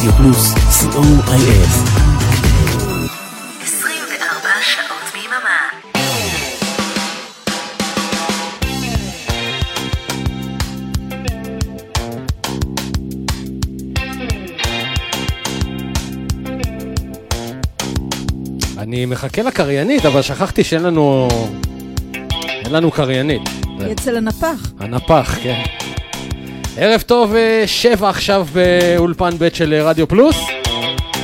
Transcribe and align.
רדיו 0.00 0.12
פלוס, 0.12 0.54
co.il 0.54 1.30
24 3.62 4.48
שעות 4.62 5.12
ביממה. 5.12 5.60
אני 18.78 19.06
מחכה 19.06 19.42
לקריינית, 19.42 20.06
אבל 20.06 20.22
שכחתי 20.22 20.64
שאין 20.64 20.82
לנו... 20.82 21.28
אין 22.64 22.72
לנו 22.72 22.90
קריינית. 22.90 23.42
היא 23.78 23.92
אצל 23.92 24.16
הנפח. 24.16 24.72
הנפח, 24.78 25.38
כן. 25.42 25.79
ערב 26.76 27.00
טוב, 27.00 27.34
אה, 27.34 27.62
שבע 27.66 28.08
עכשיו 28.08 28.46
באולפן 28.52 29.30
ב' 29.38 29.48
של 29.54 29.72
אה, 29.72 29.82
רדיו 29.82 30.08
פלוס. 30.08 30.36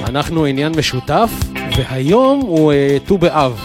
אנחנו 0.07 0.45
עניין 0.45 0.73
משותף, 0.79 1.31
והיום 1.77 2.41
הוא 2.41 2.73
אה, 2.73 2.97
ט"ו 3.07 3.19
באב. 3.19 3.61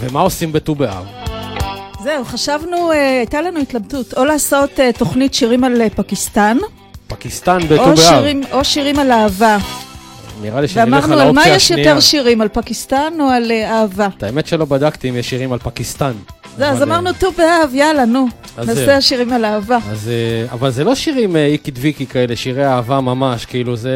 ומה 0.00 0.20
עושים 0.20 0.52
בט"ו 0.52 0.74
באב? 0.74 1.04
זהו, 2.04 2.24
חשבנו, 2.24 2.90
הייתה 2.90 3.42
לנו 3.42 3.60
התלבטות, 3.60 4.14
או 4.14 4.24
לעשות 4.24 4.70
תוכנית 4.98 5.34
שירים 5.34 5.64
על 5.64 5.88
פקיסטן, 5.96 6.56
פקיסטן 7.06 7.58
בט"ו 7.58 7.76
באב. 7.76 7.96
שירים, 7.96 8.42
או 8.52 8.64
שירים 8.64 8.98
על 8.98 9.12
אהבה. 9.12 9.58
נראה 10.42 10.60
לי 10.60 10.68
שנלך 10.68 10.84
ואמרנו, 10.84 11.12
על 11.12 11.20
על 11.20 11.32
מה 11.32 11.40
האופציה 11.40 11.56
יש 11.56 11.62
השנייה. 11.64 11.88
יותר 11.88 12.00
שירים, 12.00 12.40
על 12.40 12.48
פקיסטן 12.48 13.12
או 13.20 13.28
על 13.28 13.50
אה, 13.50 13.80
אהבה? 13.80 14.08
את 14.18 14.22
האמת 14.22 14.46
שלא 14.46 14.64
בדקתי 14.64 15.08
אם 15.08 15.16
יש 15.16 15.30
שירים 15.30 15.52
על 15.52 15.58
פקיסטן. 15.58 16.12
זהו, 16.60 16.72
אז 16.72 16.82
אמרנו, 16.82 17.12
ט"ו 17.12 17.32
באב, 17.32 17.70
יאללה, 17.74 18.04
נו, 18.04 18.26
נעשה 18.58 18.74
זהו. 18.74 19.02
שירים 19.02 19.32
על 19.32 19.44
אהבה. 19.44 19.78
אז, 19.90 20.08
אה, 20.08 20.46
אבל 20.52 20.70
זה 20.70 20.84
לא 20.84 20.94
שירים 20.94 21.36
אה, 21.36 21.46
איקי 21.46 21.70
דביקי 21.70 22.06
כאלה, 22.06 22.36
שירי 22.36 22.66
אהבה 22.66 23.00
ממש, 23.00 23.44
כאילו 23.44 23.76
זה 23.76 23.90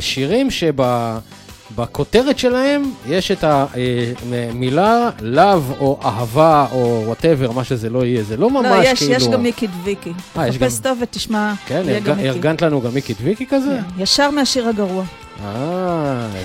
שירים 0.00 0.48
שבכותרת 0.50 2.38
שלהם 2.38 2.82
יש 3.08 3.30
את 3.30 3.44
המילה 3.44 5.10
love 5.20 5.60
או 5.80 5.98
אהבה 6.04 6.66
או 6.72 7.02
whatever, 7.06 7.52
מה 7.52 7.64
שזה 7.64 7.90
לא 7.90 8.04
יהיה, 8.04 8.22
זה 8.22 8.36
לא 8.36 8.50
ממש 8.50 8.66
לא, 8.66 8.84
יש, 8.84 8.98
כאילו... 8.98 9.12
יש 9.14 9.28
גם 9.28 9.42
מיקי 9.42 9.66
דביקי. 9.66 10.12
אה, 10.38 10.48
יש 10.48 10.56
תחפש 10.56 10.76
גם- 10.78 10.82
טוב 10.82 10.98
ותשמע, 11.02 11.52
כן, 11.66 11.82
יהיה 11.84 11.94
הרג... 11.96 12.04
גם 12.04 12.16
מיקי. 12.16 12.28
ארגנת 12.28 12.62
לנו 12.62 12.80
גם 12.80 12.96
איקי 12.96 13.14
דביקי 13.14 13.46
כזה? 13.46 13.78
כן, 13.96 14.02
ישר 14.02 14.30
מהשיר 14.30 14.68
הגרוע. 14.68 15.04
אה, 15.44 15.50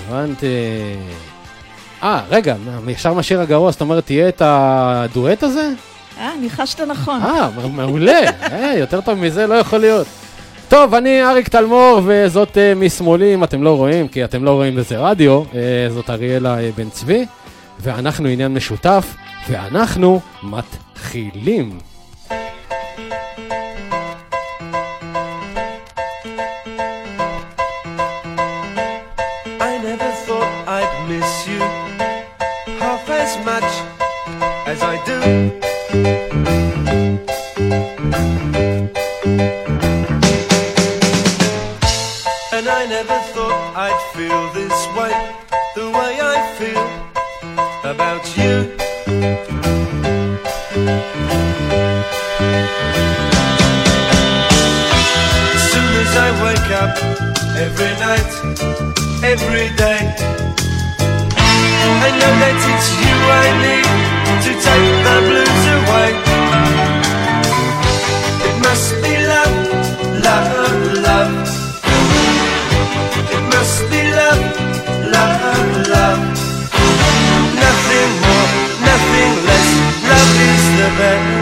הבנתי. 0.08 0.46
אה, 2.02 2.20
רגע, 2.30 2.54
ישר 2.88 3.12
מהשיר 3.12 3.40
הגרוע, 3.40 3.70
זאת 3.70 3.80
אומרת, 3.80 4.06
תהיה 4.06 4.28
את 4.28 4.42
הדואט 4.44 5.42
הזה? 5.42 5.70
אה, 6.20 6.32
ניחשת 6.40 6.80
נכון. 6.80 7.22
אה, 7.22 7.48
מעולה. 7.74 8.20
אה, 8.52 8.74
יותר 8.78 9.00
טוב 9.00 9.18
מזה 9.18 9.46
לא 9.46 9.54
יכול 9.54 9.78
להיות. 9.78 10.06
טוב, 10.68 10.94
אני 10.94 11.24
אריק 11.24 11.48
תלמור, 11.48 12.00
וזאת 12.04 12.58
אה, 12.58 12.74
משמאלי, 12.74 13.34
אם 13.34 13.44
אתם 13.44 13.62
לא 13.62 13.76
רואים, 13.76 14.08
כי 14.08 14.24
אתם 14.24 14.44
לא 14.44 14.50
רואים 14.50 14.76
בזה 14.76 14.98
רדיו, 14.98 15.42
אה, 15.54 15.90
זאת 15.90 16.10
אריאלה 16.10 16.58
אה, 16.58 16.70
בן 16.76 16.90
צבי, 16.90 17.26
ואנחנו 17.80 18.28
עניין 18.28 18.54
משותף, 18.54 19.14
ואנחנו 19.48 20.20
מתחילים. 20.42 21.78
Never 29.98 30.12
thought 30.26 30.68
I'd 30.68 31.08
miss 31.08 31.48
you 31.48 31.58
half 32.78 33.08
as 33.10 33.32
much 33.44 33.70
as 34.66 34.80
I 34.82 34.94
do. 35.04 35.20
And 42.56 42.68
I 42.68 42.86
never 42.86 43.18
thought 43.34 43.60
I'd 43.86 44.00
feel 44.14 44.42
this 44.60 44.78
way, 44.96 45.14
the 45.74 45.90
way 45.90 46.12
I 46.20 46.36
feel 46.58 46.86
about 47.92 48.24
you. 48.38 48.54
Soon 55.70 55.90
as 56.04 56.12
I 56.26 56.28
wake 56.44 56.70
up, 56.82 56.94
every 57.56 57.92
night, 58.06 58.77
every 59.32 59.68
day. 59.76 60.00
I 62.06 62.10
know 62.18 62.32
that 62.40 62.56
it's 62.72 62.88
you 63.02 63.16
I 63.28 63.46
need 63.64 63.88
to 64.44 64.50
take 64.66 64.88
the 65.06 65.16
blues 65.28 65.64
away. 65.76 66.10
It 68.48 68.56
must 68.64 68.88
be 69.04 69.12
love, 69.32 69.56
love, 70.24 70.48
love. 71.06 71.32
It 73.36 73.44
must 73.52 73.78
be 73.90 74.00
love, 74.18 74.44
love, 75.12 75.70
love. 75.94 76.22
Nothing 77.64 78.10
more, 78.24 78.48
nothing 78.88 79.32
less. 79.48 79.68
Love 80.08 80.32
is 80.48 80.64
the 80.80 80.88
best. 80.98 81.37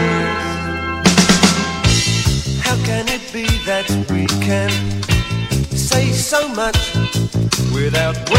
Without 7.77 8.36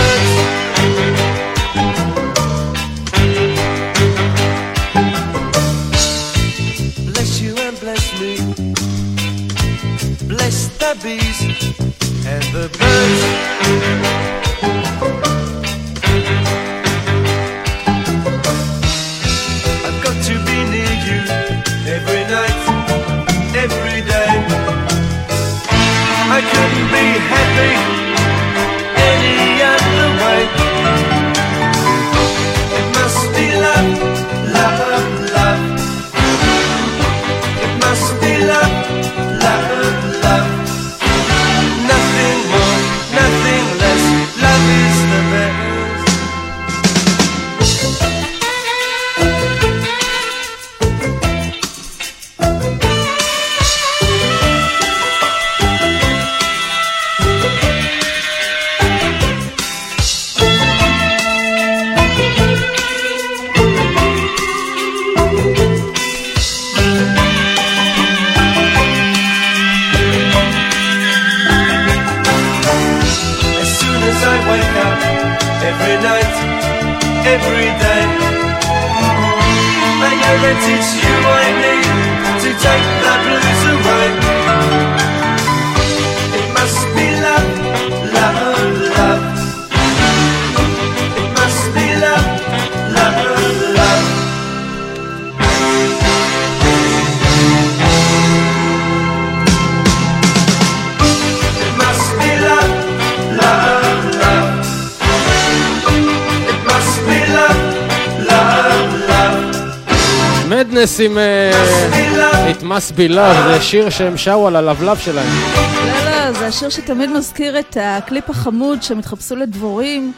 מדנס 110.99 111.11
עם 111.11 111.19
אה. 111.19 112.53
It 112.53 112.63
must 112.63 112.93
be 112.93 113.13
love, 113.13 113.49
זה 113.49 113.63
שיר 113.63 113.91
שהם 113.91 114.17
שרו 114.17 114.47
על 114.47 114.57
הלבלב 114.57 114.99
שלהם. 114.99 115.33
לא, 115.55 116.11
לא, 116.11 116.33
זה 116.33 116.47
השיר 116.47 116.69
שתמיד 116.69 117.11
מזכיר 117.11 117.59
את 117.59 117.77
הקליפ 117.81 118.31
החמוד 118.31 118.83
שהם 118.83 118.99
התחפשו 118.99 119.37
לדבורים 119.37 120.13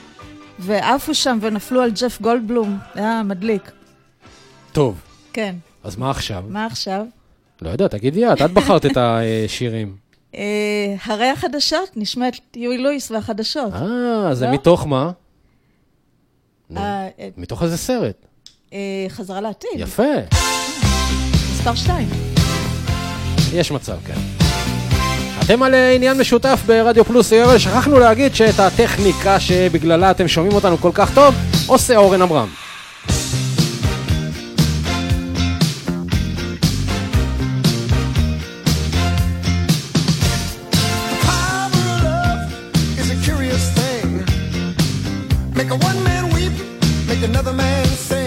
ועפו 0.59 1.15
שם 1.15 1.38
ונפלו 1.41 1.82
על 1.82 1.91
ג'ף 1.91 2.21
גולדבלום. 2.21 2.79
היה 2.94 3.23
מדליק. 3.25 3.71
טוב, 4.73 5.00
כן. 5.32 5.55
אז 5.85 5.97
מה 5.97 6.11
עכשיו? 6.11 6.44
מה 6.49 6.67
עכשיו? 6.67 7.05
לא 7.62 7.71
יודע, 7.71 7.88
תגידי 7.88 8.32
את, 8.32 8.43
את 8.43 8.50
בחרת 8.50 8.87
את 8.87 8.97
השירים. 8.97 9.97
אה, 10.35 10.94
הרי 11.05 11.29
החדשות, 11.29 11.91
נשמעת 11.97 12.56
יואי 12.56 12.79
לואיס 12.79 13.11
והחדשות. 13.11 13.73
אה, 13.75 14.35
זה 14.35 14.47
לא? 14.47 14.53
מתוך 14.53 14.87
מה? 14.87 15.11
אה, 16.77 17.09
אה, 17.19 17.29
מתוך 17.37 17.62
איזה 17.62 17.77
סרט. 17.77 18.27
אה, 18.73 19.06
חזרה 19.09 19.41
לעתיד, 19.41 19.71
יפה, 19.77 20.03
מספר 21.60 21.74
2. 21.74 22.08
יש 23.52 23.70
מצב, 23.70 23.96
כן. 24.06 24.20
אתם 25.44 25.62
על 25.62 25.74
אה, 25.74 25.94
עניין 25.94 26.18
משותף 26.18 26.60
ברדיו 26.66 27.04
פלוס 27.04 27.32
יובל, 27.32 27.58
שכחנו 27.58 27.98
להגיד 27.98 28.34
שאת 28.34 28.60
הטכניקה 28.60 29.40
שבגללה 29.40 30.10
אתם 30.10 30.28
שומעים 30.28 30.54
אותנו 30.54 30.78
כל 30.78 30.90
כך 30.94 31.14
טוב, 31.14 31.34
עושה 31.66 31.96
אורן 31.96 32.22
עמרם. 32.22 32.48
Make 45.56 45.70
a 45.76 45.78
one 45.90 46.00
man 46.08 46.24
weep, 46.34 46.54
make 47.08 47.22
another 47.30 47.52
man 47.52 47.86
sing. 48.08 48.19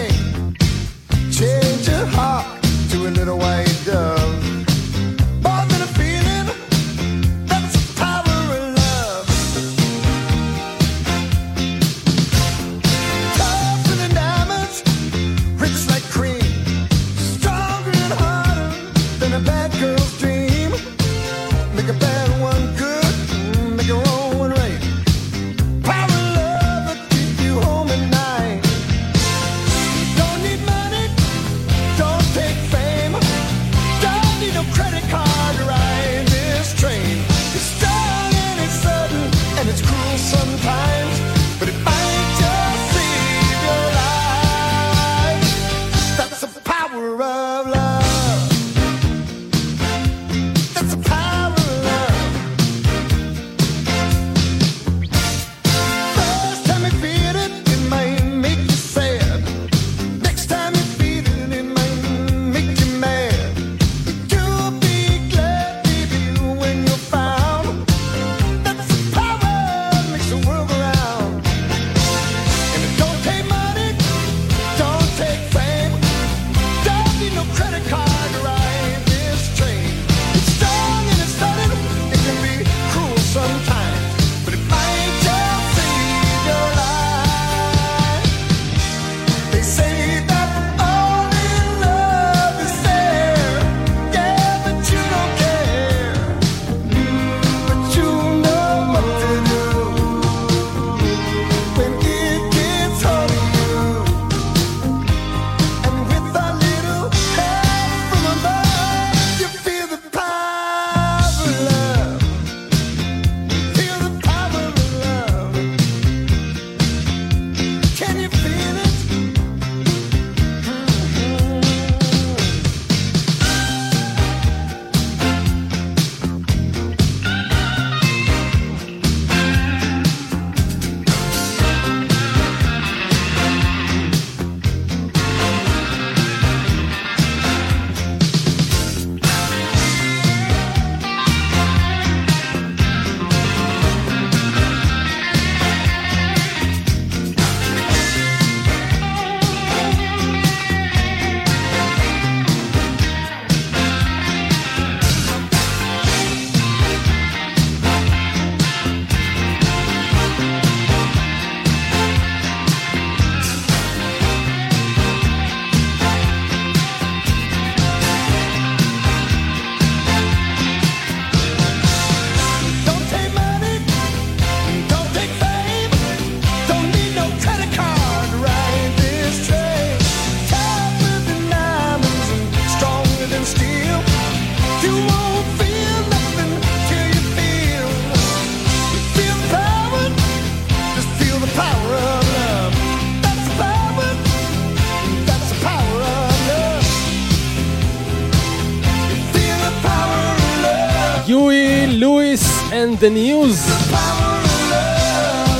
The 203.04 203.16
news. 203.16 203.70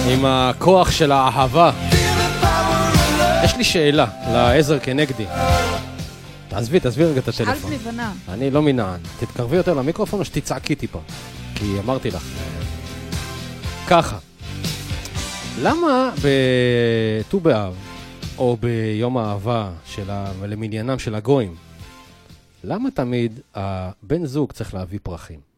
עם 0.09 0.25
הכוח 0.25 0.91
של 0.91 1.13
האהבה. 1.13 1.73
יש 3.45 3.57
לי 3.57 3.65
שאלה 3.65 4.07
לעזר 4.33 4.79
כנגדי. 4.79 5.27
תעזבי, 6.49 6.81
תעזבי 6.81 7.05
רגע 7.05 7.21
את 7.21 7.29
הטלפון. 7.29 7.73
לבנה. 7.73 8.13
אני 8.29 8.51
לא 8.51 8.63
מנען. 8.63 9.01
תתקרבי 9.21 9.57
יותר 9.57 9.75
למיקרופון 9.75 10.21
או 10.21 10.25
שתצעקי 10.25 10.75
טיפה. 10.75 11.01
כי 11.55 11.79
אמרתי 11.85 12.11
לך. 12.11 12.25
ככה, 13.89 14.19
למה 15.63 16.11
בט"ו 16.19 17.41
באב, 17.41 17.75
או 18.39 18.57
ביום 18.61 19.19
האהבה 19.19 19.71
של 19.87 20.11
ה... 20.11 20.33
למניינם 20.43 20.99
של 20.99 21.15
הגויים, 21.15 21.55
למה 22.65 22.91
תמיד 22.91 23.41
הבן 23.55 24.27
זוג 24.27 24.53
צריך 24.53 24.75
להביא 24.75 24.99
פרחים? 25.03 25.54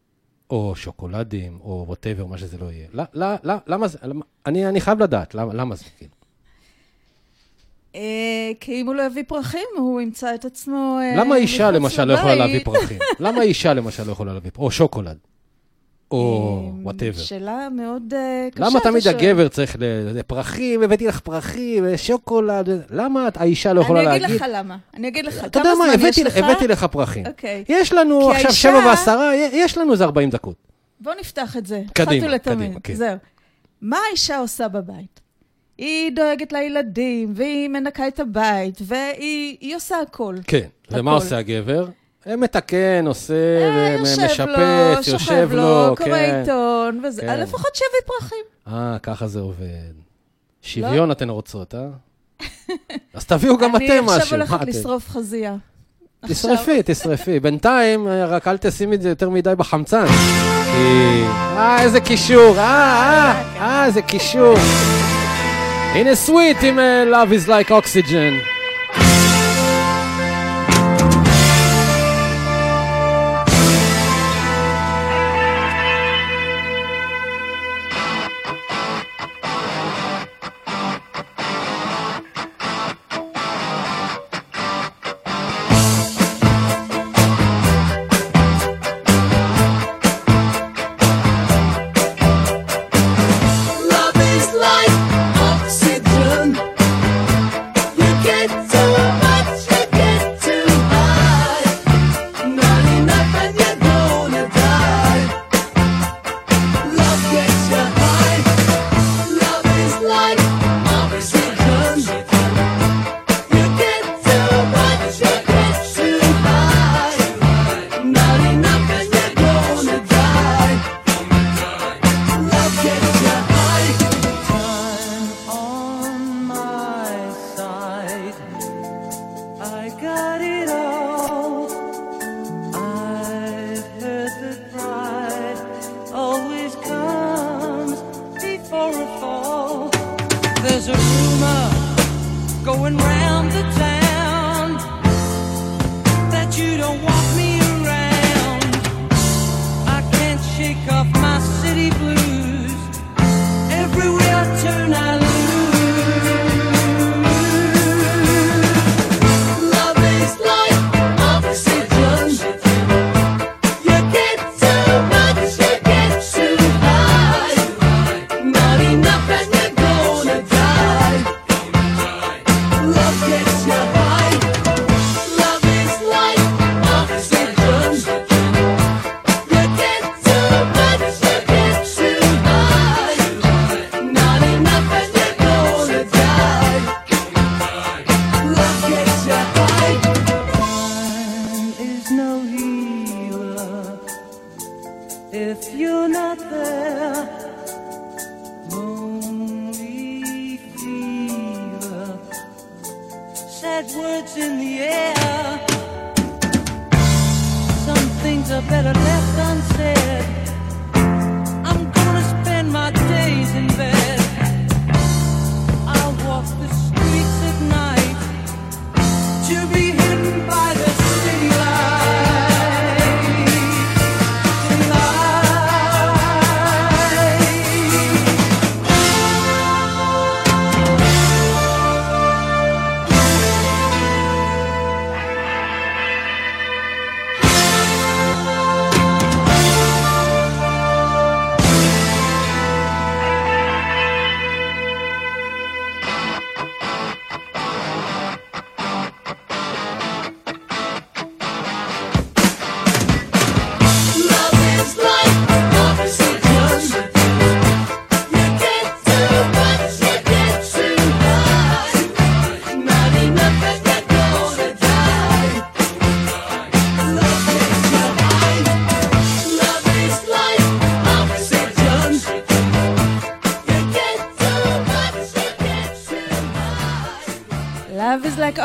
או 0.50 0.72
שוקולדים, 0.76 1.58
או 1.60 1.84
whatever, 1.88 2.26
מה 2.26 2.38
שזה 2.38 2.58
לא 2.58 2.72
יהיה. 2.72 2.86
ל- 2.94 3.22
ל- 3.24 3.36
ל- 3.50 3.56
למה 3.66 3.88
זה, 3.88 3.98
למה- 4.02 4.24
אני, 4.46 4.66
אני 4.68 4.80
חייב 4.80 5.02
לדעת, 5.02 5.34
למה, 5.34 5.54
למה 5.54 5.74
זה, 5.74 5.84
כאילו. 5.98 6.10
אה, 7.94 8.00
כי 8.60 8.80
אם 8.80 8.86
הוא 8.86 8.94
לא 8.94 9.02
יביא 9.02 9.22
פרחים, 9.26 9.66
הוא 9.76 10.00
ימצא 10.00 10.34
את 10.34 10.44
עצמו... 10.44 10.98
אה, 11.02 11.16
למה 11.20 11.36
אישה 11.36 11.70
למשל 11.70 12.04
לא 12.04 12.12
יכולה. 12.12 12.34
להביא 12.34 12.64
פרחים? 12.64 12.98
למה 13.20 13.42
אישה 13.42 13.74
למשל 13.74 14.02
לא 14.06 14.12
יכולה 14.12 14.32
להביא 14.32 14.50
פרחים? 14.50 14.64
או 14.66 14.70
שוקולד. 14.70 15.18
או 16.10 16.60
אמ, 16.64 16.84
whatever. 16.84 17.18
שאלה 17.18 17.68
מאוד 17.72 18.14
אה, 18.16 18.48
קשה. 18.54 18.64
למה 18.64 18.80
תמיד 18.80 19.08
הגבר 19.08 19.48
צריך 19.48 19.76
ל... 19.78 20.22
פרחים, 20.22 20.82
הבאתי 20.82 21.06
לך 21.06 21.20
פרחים, 21.20 21.84
אה, 21.84 21.98
שוקולד, 21.98 22.68
למה 22.90 23.28
האישה 23.34 23.72
לא 23.72 23.80
יכולה 23.80 24.02
להגיד... 24.02 24.22
אני 24.22 24.32
אגיד 24.34 24.40
לך 24.40 24.46
למה. 24.54 24.76
אני 24.94 25.08
אגיד 25.08 25.24
לך, 25.24 25.44
אתה 25.44 25.58
יודע 25.58 25.70
מה, 25.78 25.84
הבאתי 26.36 26.68
לך 26.68 26.84
פרחים. 26.84 27.26
אוקיי. 27.26 27.64
יש 27.68 27.92
לנו 27.92 28.30
עכשיו 28.30 28.52
שבע 28.52 28.86
ועשרה, 28.86 29.34
יש 29.34 29.78
לנו 29.78 29.92
איזה 29.92 30.04
40 30.04 30.30
דקות. 30.30 30.56
בואו 31.00 31.14
נפתח 31.20 31.56
את 31.56 31.66
זה. 31.66 31.82
קדימה, 31.94 32.38
קדימה, 32.38 32.80
כן. 32.82 32.94
זהו. 32.94 33.16
מה 33.80 33.98
האישה 34.08 34.38
עושה 34.38 34.68
בבית? 34.68 35.20
היא 35.78 36.12
דואגת 36.12 36.52
לילדים, 36.52 37.32
והיא 37.36 37.68
מנקה 37.68 38.08
את 38.08 38.20
הבית, 38.20 38.78
והיא 38.82 39.76
עושה 39.76 39.96
הכל. 40.00 40.36
כן, 40.46 40.66
ומה 40.90 41.12
עושה 41.12 41.38
הגבר? 41.38 41.86
אה, 42.26 42.36
מתקן, 42.36 43.04
עושה, 43.06 43.34
אה, 43.34 43.96
משפץ, 44.02 45.08
יושב 45.08 45.48
לו, 45.52 45.94
קורא 45.96 46.08
כן. 46.08 46.40
עיתון, 46.40 47.02
כן. 47.20 47.40
לפחות 47.40 47.74
שבעי 47.74 48.00
פרחים. 48.06 48.44
אה, 48.68 48.96
ככה 49.02 49.26
זה 49.26 49.40
עובד. 49.40 49.66
לא? 49.66 50.02
שוויון 50.62 51.10
אתן 51.10 51.30
רוצות, 51.30 51.74
אה? 51.74 51.86
אז 53.14 53.24
תביאו 53.24 53.58
גם 53.58 53.76
אתם 53.76 53.84
משהו. 53.84 54.12
אני 54.12 54.22
עכשיו 54.22 54.38
הולכת 54.38 54.66
לשרוף 54.66 55.08
חזייה. 55.08 55.56
תשרפי, 56.28 56.80
תשרפי. 56.84 57.40
בינתיים, 57.40 58.08
אה, 58.08 58.26
רק 58.26 58.48
אל 58.48 58.56
תשימי 58.56 58.96
את 58.96 59.02
זה 59.02 59.08
יותר 59.08 59.30
מדי 59.30 59.54
בחמצן. 59.56 60.06
אה, 60.06 61.82
איזה 61.82 62.00
קישור, 62.00 62.58
אה, 62.58 62.62
אה, 62.62 63.42
אה, 63.60 63.84
איזה 63.86 64.02
קישור. 64.02 64.54
הנה 65.94 66.14
סוויט 66.14 66.56
עם 66.62 66.78
Love 67.10 67.44
is 67.44 67.48
like 67.48 67.70
Oxygen. 67.70 68.55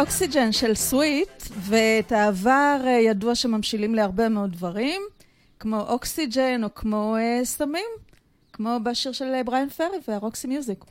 אוקסיג'ן 0.01 0.51
של 0.51 0.75
סוויט, 0.75 1.43
ואת 1.57 2.11
העבר 2.11 2.81
אה, 2.85 2.91
ידוע 2.91 3.35
שממשילים 3.35 3.95
להרבה 3.95 4.29
מאוד 4.29 4.51
דברים, 4.51 5.01
כמו 5.59 5.81
אוקסיג'ן 5.81 6.63
או 6.63 6.75
כמו 6.75 7.15
אה, 7.17 7.45
סמים, 7.45 7.89
כמו 8.53 8.77
בשיר 8.83 9.11
של 9.11 9.25
אה, 9.25 9.43
בריין 9.43 9.69
פרי 9.69 9.97
והרוקסי 10.07 10.47
מיוזיק. 10.47 10.85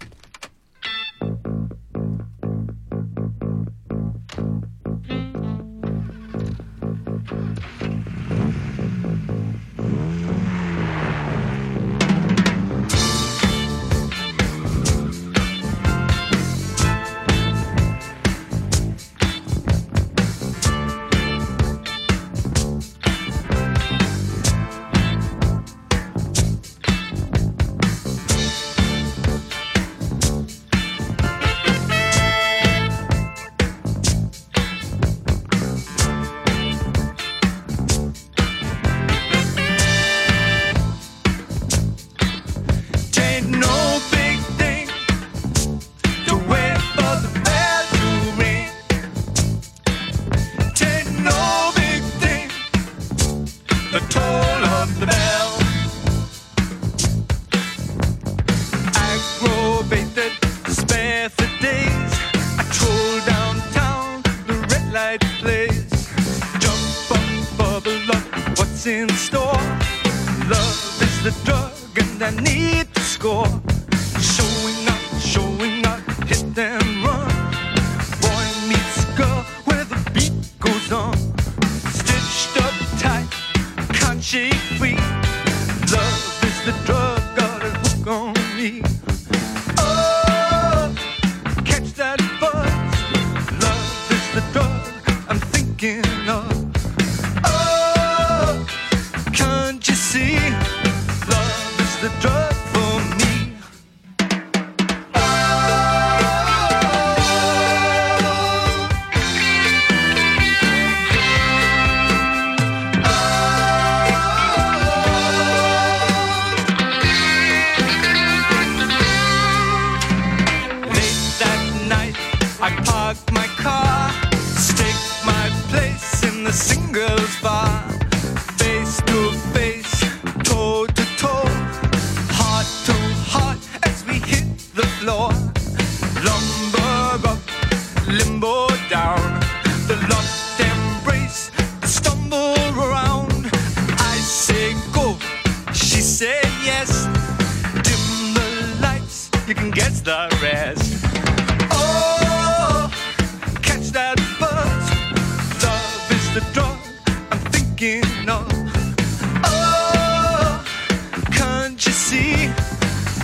You 161.87 161.93
see? 161.93 162.49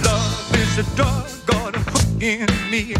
Love 0.02 0.54
is 0.54 0.78
a 0.78 0.96
a 1.74 1.78
hook 1.78 2.22
in 2.22 2.46
me. 2.70 2.94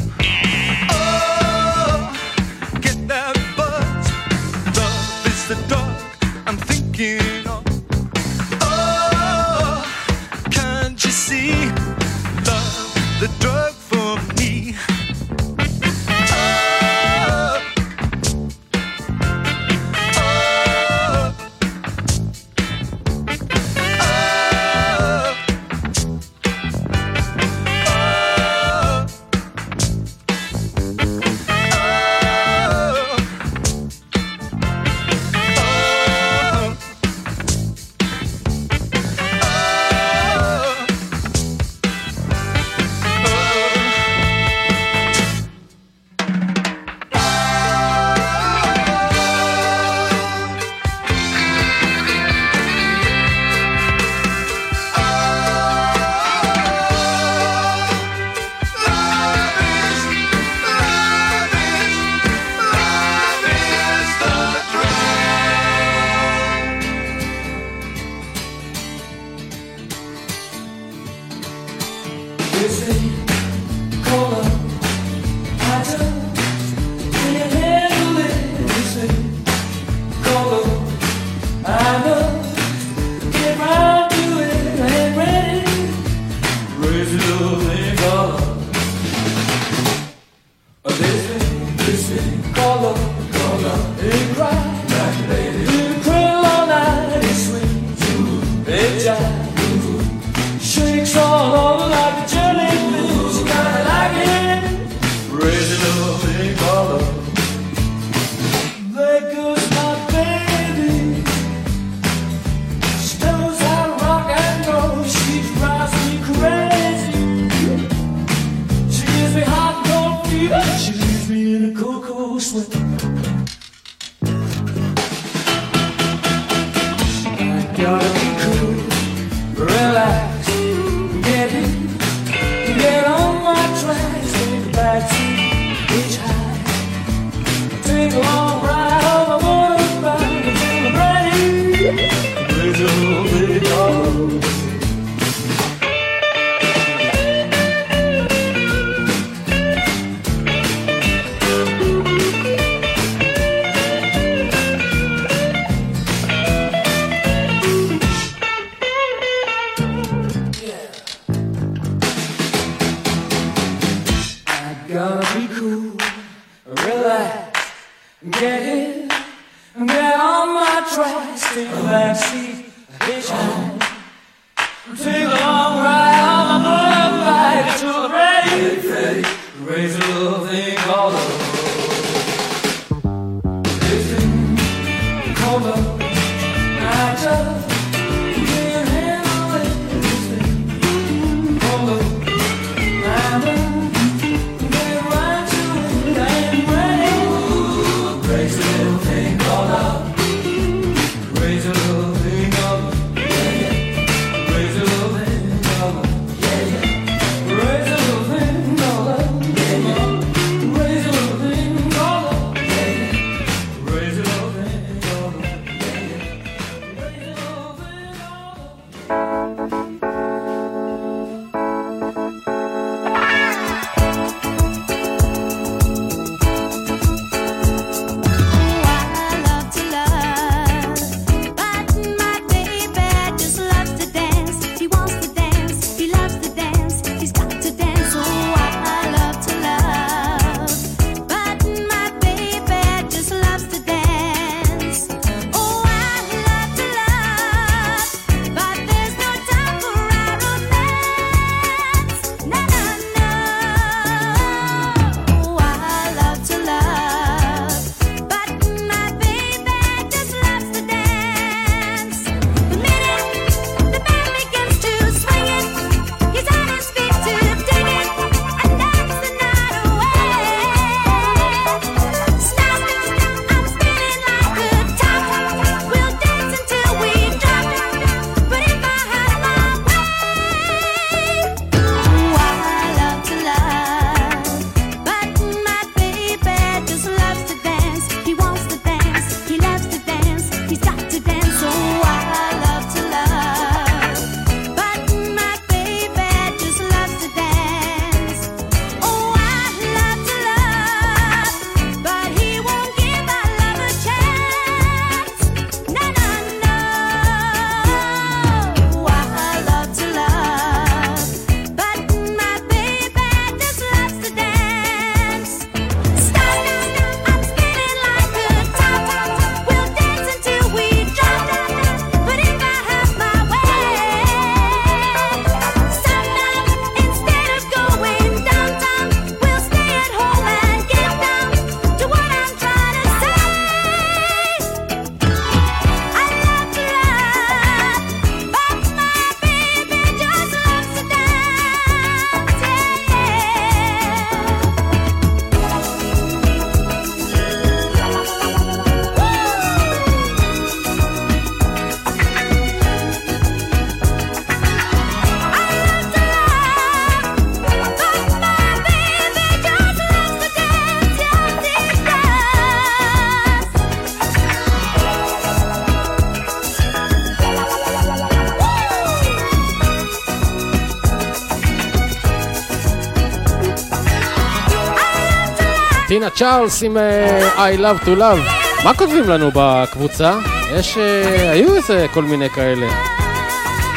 טינה 376.17 376.31
צ'ארלס 376.31 376.83
עם 376.83 376.97
אה, 376.97 377.73
I 377.75 377.79
love 377.79 378.05
to 378.05 378.19
love. 378.19 378.85
מה 378.85 378.95
כותבים 378.95 379.25
לנו 379.29 379.51
בקבוצה? 379.55 380.39
יש, 380.79 380.99
אה, 380.99 381.51
היו 381.51 381.77
איזה 381.77 382.07
כל 382.15 382.23
מיני 382.23 382.51
כאלה. 382.51 382.87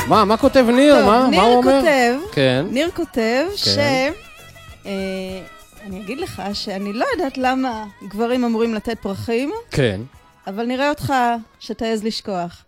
מה, 0.08 0.26
מה 0.26 0.38
כותב 0.38 0.66
ניר? 0.76 0.96
טוב, 0.96 1.06
מה, 1.06 1.28
ניר 1.30 1.40
מה 1.42 1.46
הוא 1.48 1.56
אומר? 1.56 1.80
כותב, 1.82 2.16
כן. 2.32 2.66
ניר 2.72 2.90
כותב 2.96 3.46
ש... 3.56 3.68
כן. 3.76 4.12
אה, 4.86 4.92
אני 5.86 6.02
אגיד 6.02 6.20
לך 6.20 6.42
שאני 6.54 6.94
לא 6.94 7.06
יודעת 7.14 7.38
למה 7.38 7.84
גברים 8.08 8.44
אמורים 8.44 8.74
לתת 8.76 8.98
פרחים, 9.02 9.52
כן. 9.72 10.02
אבל 10.48 10.66
נראה 10.66 10.90
אותך 10.90 11.14
שתעז 11.60 12.04
לשכוח. 12.04 12.64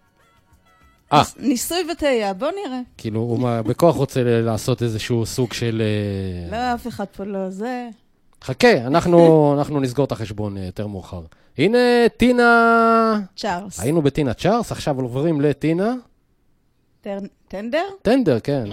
אה. 1.14 1.20
ניס- 1.20 1.36
ניסוי 1.40 1.78
וטעייה, 1.92 2.34
בוא 2.34 2.50
נראה. 2.66 2.80
כאילו, 2.98 3.20
הוא 3.20 3.40
בכוח 3.62 3.96
רוצה 3.96 4.20
לעשות 4.26 4.82
איזשהו 4.84 5.26
סוג 5.26 5.54
של... 5.54 5.82
לא, 6.52 6.74
אף 6.74 6.88
אחד 6.88 7.06
פה 7.18 7.24
לא 7.24 7.50
זה. 7.50 7.88
חכה, 8.44 8.74
אנחנו, 8.88 9.18
אנחנו 9.58 9.80
נסגור 9.80 10.06
את 10.06 10.12
החשבון 10.12 10.58
אה, 10.58 10.66
יותר 10.66 10.88
מאוחר. 10.88 11.22
הנה 11.58 11.78
טינה... 12.18 13.20
צ'ארלס. 13.36 13.80
היינו 13.80 14.02
בטינה 14.02 14.34
צ'ארלס, 14.34 14.72
עכשיו 14.72 15.02
עוברים 15.02 15.42
לטינה 15.42 15.94
טנדר? 17.48 17.84
טנדר, 18.02 18.40
כן. 18.40 18.64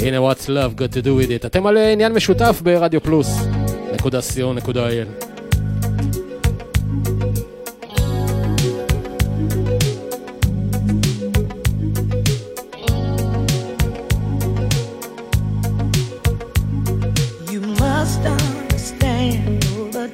הנה 0.00 0.30
What's 0.30 0.46
Love 0.46 0.78
got 0.78 0.92
to 0.94 1.04
do 1.04 1.06
with 1.06 1.42
it. 1.42 1.46
אתם 1.46 1.66
על 1.66 1.78
אה, 1.78 1.92
עניין 1.92 2.12
משותף 2.12 2.60
ברדיו 2.64 3.00
פלוס, 3.00 3.28
נקודה 3.94 4.20
סיון, 4.20 4.58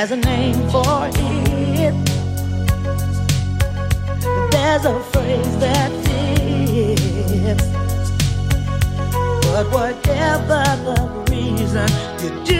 There's 0.00 0.12
a 0.12 0.16
name 0.16 0.54
for 0.70 1.10
it. 1.12 1.94
There's 4.50 4.84
a 4.86 4.98
phrase 5.12 5.58
that 5.58 5.90
fits. 6.06 7.66
But 9.44 9.66
whatever 9.70 10.62
the 10.86 10.96
reason, 11.30 11.90
you 12.22 12.30
do 12.46 12.59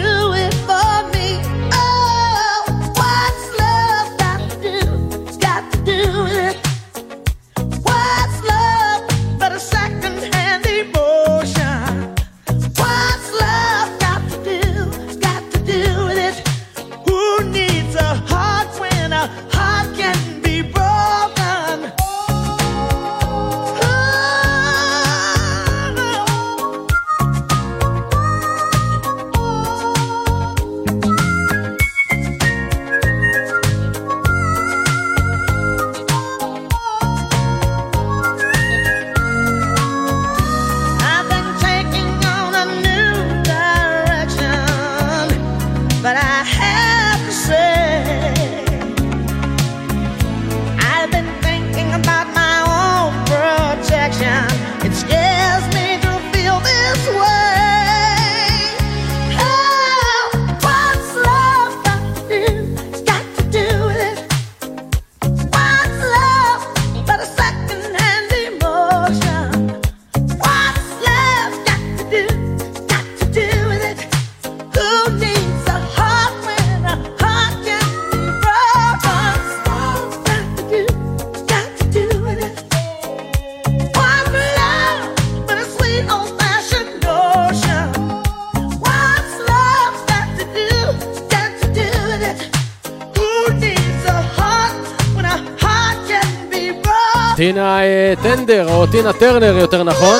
טינה 98.91 99.13
טרנר 99.13 99.57
יותר 99.57 99.83
נכון, 99.83 100.19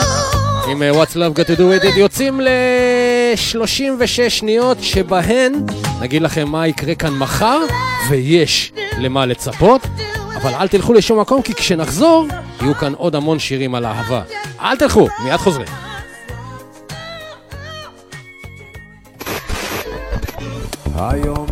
עם 0.72 0.84
אה, 0.84 0.92
What's 0.92 1.14
Love 1.16 1.38
Got 1.38 1.44
to 1.44 1.58
do 1.58 1.60
with 1.60 1.86
it, 1.86 1.98
יוצאים 1.98 2.42
ל-36 2.42 4.30
שניות 4.30 4.78
שבהן 4.82 5.54
נגיד 6.02 6.22
לכם 6.22 6.48
מה 6.48 6.68
יקרה 6.68 6.96
כאן 6.96 7.14
מחר, 7.14 7.60
ויש 8.10 8.72
למה 8.98 9.26
לצפות, 9.26 9.82
אבל 10.36 10.54
אל 10.54 10.68
תלכו 10.68 10.94
לשום 10.94 11.20
מקום, 11.20 11.42
כי 11.42 11.54
כשנחזור, 11.54 12.28
יהיו 12.62 12.76
כאן 12.76 12.94
עוד 12.94 13.16
המון 13.16 13.40
שירים 13.40 13.76
על 13.76 13.86
אהבה. 13.86 14.22
אל 14.62 14.78
תלכו, 14.78 15.08
מיד 15.24 15.38
חוזרים. 15.38 15.68
היום 20.96 21.51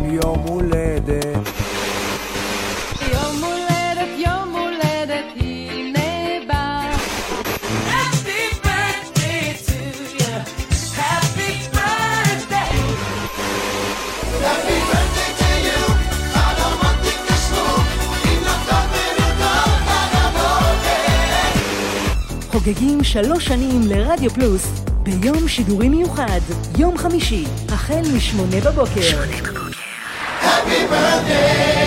שלוש 23.12 23.44
שנים 23.44 23.80
לרדיו 23.88 24.30
פלוס 24.30 24.84
ביום 25.02 25.48
שידורי 25.48 25.88
מיוחד, 25.88 26.40
יום 26.78 26.98
חמישי, 26.98 27.44
החל 27.68 28.02
משמונה 28.16 28.60
בבוקר. 28.60 29.00
Happy 30.42 30.90
birthday 30.90 31.79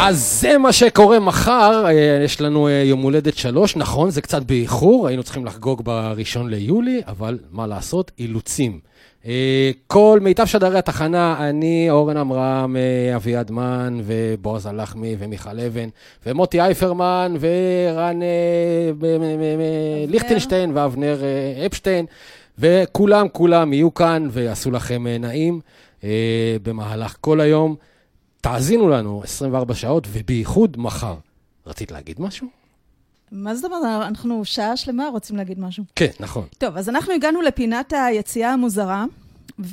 אז 0.00 0.40
זה 0.40 0.58
מה 0.58 0.72
שקורה 0.72 1.20
מחר, 1.20 1.84
אה, 1.86 2.22
יש 2.24 2.40
לנו 2.40 2.68
אה, 2.68 2.72
יום 2.72 3.02
הולדת 3.02 3.36
שלוש, 3.36 3.76
נכון, 3.76 4.10
זה 4.10 4.20
קצת 4.22 4.42
באיחור, 4.42 5.08
היינו 5.08 5.22
צריכים 5.22 5.46
לחגוג 5.46 5.84
בראשון 5.84 6.50
ליולי, 6.50 7.02
אבל 7.06 7.38
מה 7.52 7.66
לעשות, 7.66 8.10
אילוצים. 8.18 8.80
אה, 9.26 9.70
כל 9.86 10.18
מיטב 10.22 10.44
שדרי 10.44 10.78
התחנה, 10.78 11.36
אני, 11.48 11.86
אורן 11.90 12.16
עמרם, 12.16 12.76
אביעד 13.16 13.50
מן, 13.50 14.00
ובועז 14.04 14.66
הלחמי, 14.66 15.16
ומיכל 15.18 15.60
אבן, 15.60 15.88
ומוטי 16.26 16.60
אייפרמן, 16.60 17.34
ורן 17.40 18.20
ליכטנשטיין, 20.08 20.70
ואבנר 20.74 21.18
אפשטיין, 21.66 22.06
וכולם, 22.58 23.28
כולם 23.32 23.72
יהיו 23.72 23.94
כאן 23.94 24.28
ויעשו 24.30 24.70
לכם 24.70 25.06
נעים 25.06 25.60
במהלך 26.62 27.16
כל 27.20 27.40
היום. 27.40 27.76
תאזינו 28.44 28.88
לנו 28.88 29.20
24 29.24 29.74
שעות, 29.74 30.06
ובייחוד 30.12 30.76
מחר. 30.78 31.14
רצית 31.66 31.92
להגיד 31.92 32.20
משהו? 32.20 32.46
מה 33.32 33.54
זאת 33.54 33.64
אומרת? 33.64 33.82
אנחנו 33.84 34.44
שעה 34.44 34.76
שלמה 34.76 35.08
רוצים 35.08 35.36
להגיד 35.36 35.60
משהו. 35.60 35.84
כן, 35.96 36.10
נכון. 36.20 36.46
טוב, 36.58 36.76
אז 36.76 36.88
אנחנו 36.88 37.12
הגענו 37.12 37.42
לפינת 37.42 37.92
היציאה 37.96 38.52
המוזרה. 38.52 39.04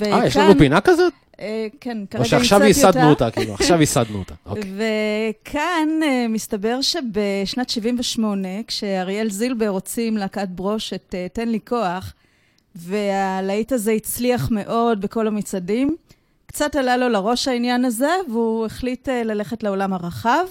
אה, 0.02 0.26
יש 0.26 0.38
לנו 0.38 0.58
פינה 0.58 0.82
כזאת? 0.82 1.14
אה, 1.40 1.68
כן, 1.82 1.98
כרגע 2.10 2.24
או 2.24 2.30
שעכשיו 2.30 2.64
המצאתי 2.64 2.88
ייסדנו 2.88 3.10
אותה, 3.10 3.32
כאילו, 3.32 3.54
עכשיו 3.54 3.80
ייסדנו 3.80 4.20
אותה. 4.20 4.34
אוקיי. 4.46 4.72
וכאן 4.76 5.90
אה, 6.04 6.26
מסתבר 6.30 6.82
שבשנת 6.82 7.70
78, 7.70 8.48
כשאריאל 8.68 9.30
זילבר 9.30 9.68
הוציא 9.68 10.08
עם 10.08 10.18
להקת 10.18 10.48
ברוש 10.48 10.94
את 10.94 11.16
אה, 11.18 11.28
תן 11.34 11.50
לי 11.50 11.60
כוח, 11.68 12.14
והלהיט 12.76 13.72
הזה 13.72 13.92
הצליח 13.92 14.52
מאוד 14.52 15.02
בכל 15.02 15.28
המצעדים, 15.28 15.96
קצת 16.54 16.76
עלה 16.76 16.98
לו 16.98 17.10
לראש 17.10 17.48
העניין 17.48 17.86
הזה, 17.86 18.10
והוא 18.30 18.66
החליט 18.66 19.10
אה, 19.10 19.24
ללכת 19.24 19.64
לעולם 19.64 19.94
הרחב, 19.94 20.46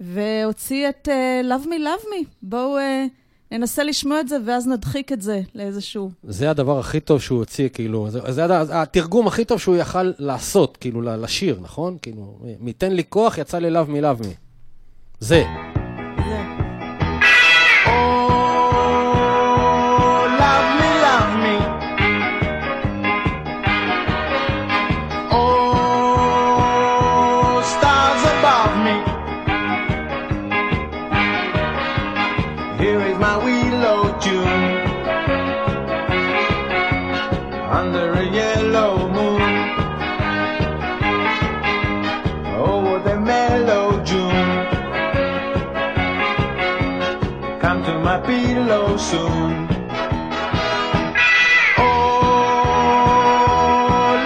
והוציא 0.00 0.88
את 0.88 1.08
אה, 1.08 1.40
Love 1.44 1.64
Me 1.64 1.68
Love 1.68 2.04
Me. 2.04 2.26
בואו 2.42 2.78
אה, 2.78 3.04
ננסה 3.52 3.84
לשמוע 3.84 4.20
את 4.20 4.28
זה, 4.28 4.36
ואז 4.46 4.68
נדחיק 4.68 5.12
את 5.12 5.22
זה 5.22 5.40
לאיזשהו... 5.54 6.10
זה 6.22 6.50
הדבר 6.50 6.78
הכי 6.78 7.00
טוב 7.00 7.20
שהוא 7.20 7.38
הוציא, 7.38 7.68
כאילו, 7.68 8.10
זה, 8.10 8.20
זה 8.32 8.44
הד- 8.44 8.70
התרגום 8.70 9.26
הכי 9.26 9.44
טוב 9.44 9.58
שהוא 9.60 9.76
יכל 9.76 10.12
לעשות, 10.18 10.76
כאילו, 10.76 11.02
לשיר, 11.02 11.58
נכון? 11.62 11.96
כאילו, 12.02 12.38
מתן 12.60 12.92
לי 12.92 13.02
כוח, 13.08 13.38
יצא 13.38 13.58
לי 13.58 13.70
לאו 13.70 13.86
מלאו 13.86 14.16
מי. 14.20 14.34
זה. 15.20 15.44
My 48.34 48.40
pillow 48.46 48.96
soon. 48.96 49.68
Oh, 51.78 52.94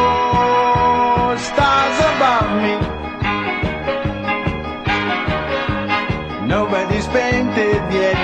stars 1.49 1.99
above 2.11 2.51
me. 2.65 2.75
Nobody's 6.47 7.09
painted 7.09 7.83
yet. 7.93 8.21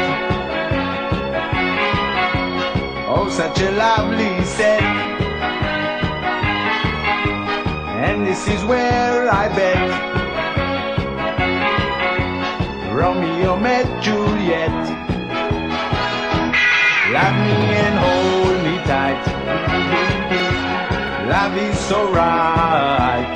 Oh, 3.09 3.29
such 3.31 3.61
a 3.61 3.71
lovely 3.73 4.45
set. 4.45 4.94
And 8.25 8.33
this 8.33 8.49
is 8.49 8.65
where 8.65 9.29
I 9.29 9.49
bet 9.49 9.91
Romeo 12.91 13.55
met 13.55 13.85
Juliet. 14.03 14.71
Love 17.13 17.37
me 17.45 17.57
and 17.85 17.99
hold 18.05 18.63
me 18.65 18.77
tight. 18.89 19.23
Love 21.29 21.57
is 21.59 21.79
so 21.79 22.11
right. 22.15 23.29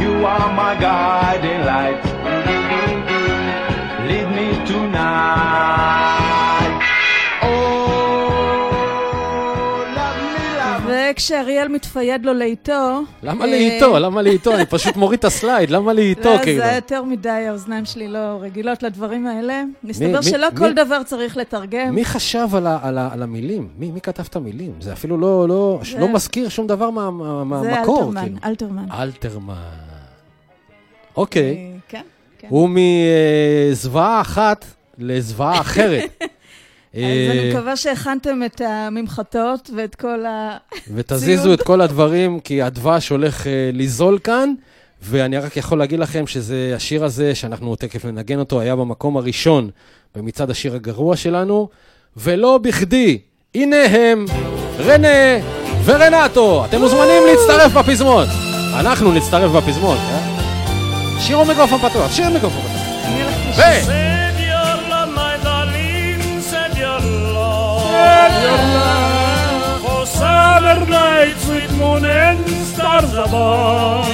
You 0.00 0.24
are 0.24 0.52
my 0.54 0.76
guiding 0.78 1.64
light. 1.66 2.07
וכשאריאל 11.18 11.68
מתפייד 11.68 12.26
לו 12.26 12.34
לאיתו... 12.34 13.00
למה 13.22 13.44
אה, 13.44 13.50
לאיתו? 13.50 13.98
למה 13.98 14.22
לאיתו? 14.22 14.54
אני 14.54 14.66
פשוט 14.66 14.96
מוריד 14.96 15.18
את 15.18 15.24
הסלייד, 15.24 15.70
למה 15.70 15.92
לאיתו, 15.92 16.34
לא, 16.34 16.42
כאילו? 16.42 16.64
זה 16.64 16.72
יותר 16.72 17.02
מדי, 17.02 17.28
האוזניים 17.28 17.84
שלי 17.84 18.08
לא 18.08 18.18
רגילות 18.40 18.82
לדברים 18.82 19.26
האלה. 19.26 19.62
מסתבר 19.84 20.20
שלא 20.20 20.46
כל 20.56 20.72
דבר 20.72 21.02
צריך 21.02 21.36
לתרגם. 21.36 21.94
מי 21.94 22.04
חשב 22.04 22.48
על, 22.82 23.22
המילים? 23.22 23.68
מי, 23.78 23.92
כתב 24.02 24.22
את 24.30 24.36
המילים? 24.36 24.72
זה 24.80 24.92
אפילו 24.92 25.18
לא, 25.18 25.48
לא, 25.48 25.80
לא 25.98 26.08
מזכיר 26.08 26.48
שום 26.48 26.66
דבר 26.66 26.90
מה- 26.90 27.10
מה- 27.10 27.60
זה 27.62 27.70
מהמקור. 27.70 27.98
אלתרמן, 28.02 28.22
כאילו. 28.24 28.36
אלתרמן. 28.44 28.84
אלתרמן. 28.92 29.54
אוקיי. 31.16 31.42
אה, 31.56 31.78
כן, 31.88 32.02
כן. 32.38 32.48
הוא 32.50 32.70
מזוועה 33.72 34.20
אחת 34.20 34.64
לזוועה 34.98 35.60
אחרת. 35.60 36.10
אז 36.98 37.10
אה, 37.10 37.32
אני 37.32 37.50
מקווה 37.50 37.76
שהכנתם 37.76 38.40
את 38.46 38.60
הממחטות 38.64 39.70
ואת 39.76 39.94
כל 39.94 40.26
ה... 40.26 40.56
ותזיזו. 40.94 41.54
את 41.54 41.62
כל 41.62 41.80
הדברים, 41.80 42.40
כי 42.40 42.62
הדבש 42.62 43.08
הולך 43.08 43.46
אה, 43.46 43.70
לזול 43.72 44.18
כאן, 44.24 44.54
ואני 45.02 45.38
רק 45.38 45.56
יכול 45.56 45.78
להגיד 45.78 45.98
לכם 45.98 46.26
שזה, 46.26 46.72
השיר 46.76 47.04
הזה, 47.04 47.34
שאנחנו 47.34 47.76
תכף 47.76 48.04
ננגן 48.04 48.38
אותו, 48.38 48.60
היה 48.60 48.76
במקום 48.76 49.16
הראשון 49.16 49.70
במצעד 50.16 50.50
השיר 50.50 50.74
הגרוע 50.74 51.16
שלנו, 51.16 51.68
ולא 52.16 52.58
בכדי, 52.58 53.18
הנה 53.54 53.84
הם, 53.84 54.24
רנה 54.78 55.38
ורנטו, 55.84 56.64
אתם 56.64 56.80
מוזמנים 56.80 57.22
להצטרף 57.26 57.72
בפזמון. 57.72 58.26
אנחנו 58.74 59.12
נצטרף 59.12 59.50
בפזמון, 59.50 59.96
אה? 59.96 61.20
שירו 61.20 61.44
מיקרופון 61.44 61.78
פתוח, 61.78 62.12
שירו 62.12 62.30
מיקרופון 62.30 62.60
פתוח. 62.60 62.78
ו... 63.58 64.17
love. 68.44 69.80
For 69.84 70.02
summer 70.06 70.80
nights 70.86 71.44
with 71.48 71.70
moon 71.80 72.04
and 72.04 72.48
stars 72.72 73.12
above. 73.26 74.06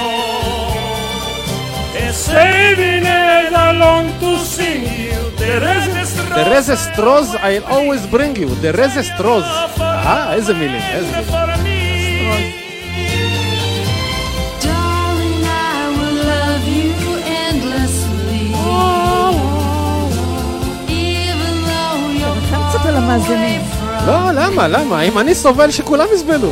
A 2.03 2.13
saving 2.13 3.05
and 3.05 3.55
I 3.55 3.71
long 3.83 4.05
to 4.21 4.31
sing 4.55 4.83
you. 5.07 5.21
The 5.39 6.43
rese 6.51 6.75
stroz, 6.85 7.27
I'll 7.47 7.67
always 7.75 8.03
bring 8.07 8.35
you. 8.35 8.49
The 8.63 8.71
rese 8.73 9.03
stroz. 9.11 9.45
אה, 9.81 10.33
איזה 10.33 10.53
מילים, 10.53 10.81
איזה 10.81 11.17
מילים. 11.17 11.75
for 23.17 23.74
לא, 24.07 24.31
למה, 24.31 24.67
למה? 24.67 25.01
אם 25.01 25.17
אני 25.19 25.35
סובל, 25.35 25.71
שכולם 25.71 26.07
יסבלו. 26.13 26.51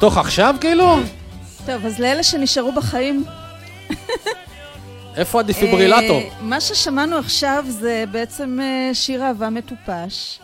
לחתוך 0.00 0.18
עכשיו 0.18 0.54
כאילו? 0.60 0.96
טוב, 1.66 1.86
אז 1.86 1.98
לאלה 1.98 2.22
שנשארו 2.22 2.72
בחיים... 2.72 3.24
איפה 5.16 5.40
הדפיברילטור? 5.40 6.20
אה, 6.20 6.28
מה 6.40 6.60
ששמענו 6.60 7.16
עכשיו 7.16 7.64
זה 7.68 8.04
בעצם 8.10 8.58
אה, 8.62 8.90
שיר 8.94 9.22
אהבה 9.22 9.50
מטופש, 9.50 10.40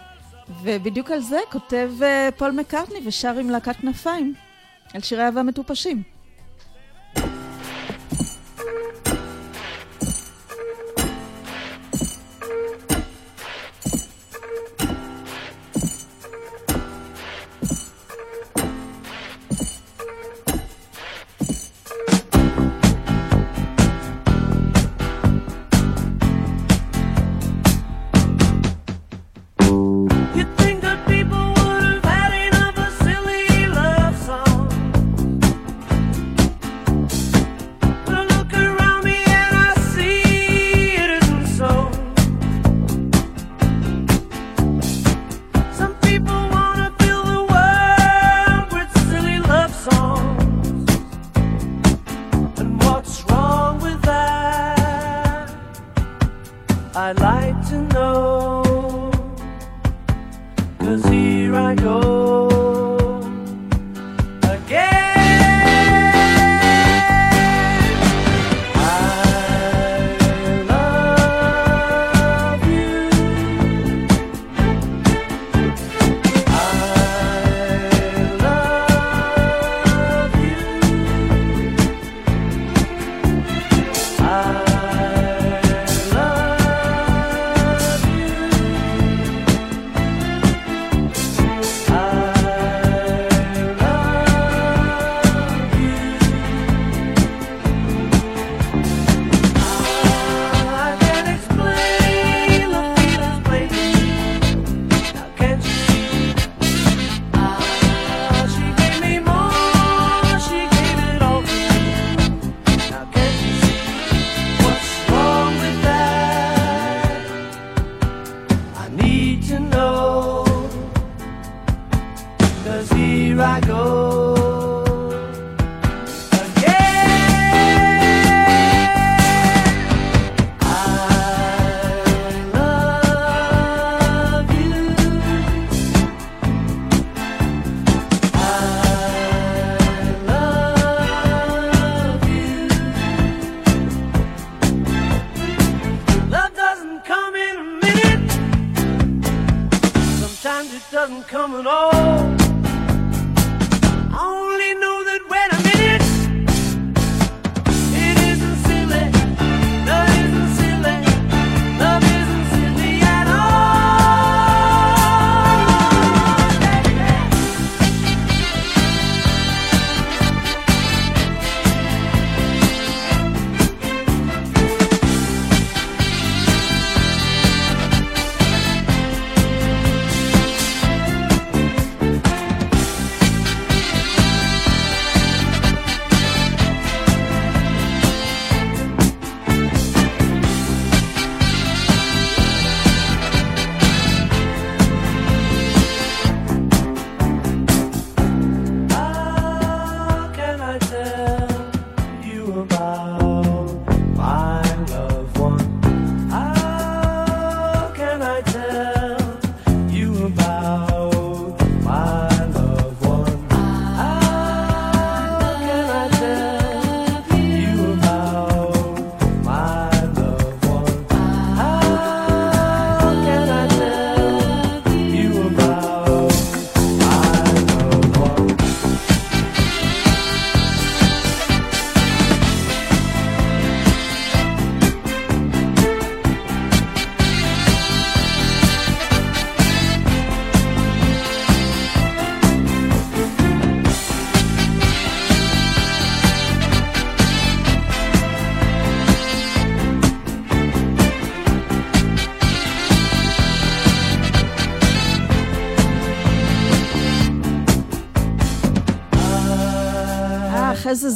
ובדיוק 0.62 1.10
על 1.10 1.20
זה 1.20 1.38
כותב 1.52 1.90
אה, 2.02 2.28
פול 2.36 2.50
מקארטני 2.50 2.98
ושר 3.04 3.38
עם 3.38 3.50
להקת 3.50 3.76
כנפיים, 3.76 4.34
על 4.94 5.00
שירי 5.00 5.24
אהבה 5.24 5.42
מטופשים. 5.42 6.02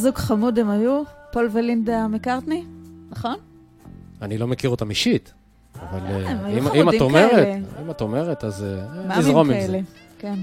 זוג 0.00 0.14
חמוד 0.18 0.58
הם 0.58 0.70
היו, 0.70 1.02
פול 1.32 1.48
ולינדה 1.52 2.08
מקארטני, 2.08 2.64
נכון? 3.10 3.34
אני 4.22 4.38
לא 4.38 4.46
מכיר 4.46 4.70
אותם 4.70 4.90
אישית, 4.90 5.32
אבל 5.82 5.98
אה, 6.06 6.44
היו 6.44 6.72
אם- 6.82 6.88
את 6.88 7.00
אומרת. 7.00 7.46
אם 7.82 7.90
את 7.90 8.00
אומרת, 8.00 8.44
אז 8.44 8.64
אה, 8.64 9.16
נזרום 9.18 9.50
עם 9.50 9.66
זה. 9.66 9.80
כן. 10.18 10.34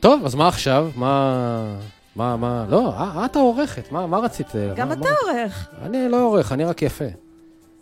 טוב, 0.00 0.24
אז 0.24 0.34
מה 0.34 0.48
עכשיו? 0.48 0.90
מה... 0.96 1.76
מה, 2.16 2.36
מה, 2.36 2.66
לא, 2.68 2.92
אה, 2.92 3.24
את 3.24 3.36
העורכת, 3.36 3.92
מה, 3.92 4.06
מה 4.06 4.18
רצית? 4.18 4.56
אה, 4.56 4.72
גם 4.76 4.88
מה- 4.88 4.94
אתה 4.94 5.02
מה- 5.02 5.32
עורך. 5.32 5.68
אני 5.82 6.08
לא 6.08 6.22
עורך, 6.22 6.52
אני 6.52 6.64
רק 6.64 6.82
יפה. 6.82 7.04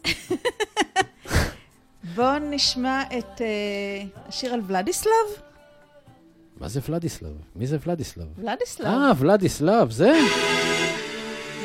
בואו 2.16 2.38
נשמע 2.38 3.02
את 3.18 3.40
אה, 3.40 3.46
השיר 4.28 4.52
על 4.54 4.60
ולדיסלב. 4.66 5.12
מה 6.62 6.68
זה 6.68 6.80
ולדיסלב? 6.88 7.28
מי 7.56 7.66
זה 7.66 7.76
ולדיסלב? 7.86 8.24
ולדיסלב. 8.38 8.86
אה, 8.86 9.12
ולדיסלב, 9.18 9.90
זה? 9.90 10.12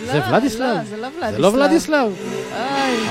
לא, 0.07 0.13
זה 0.13 0.21
ולדיסלב? 0.29 0.77
לא, 0.77 0.83
זה 0.83 0.97
לא 0.97 1.07
ולדיסלב. 1.07 1.31
זה 1.31 1.37
לא 1.37 1.47
ולדיסלב? 1.47 2.11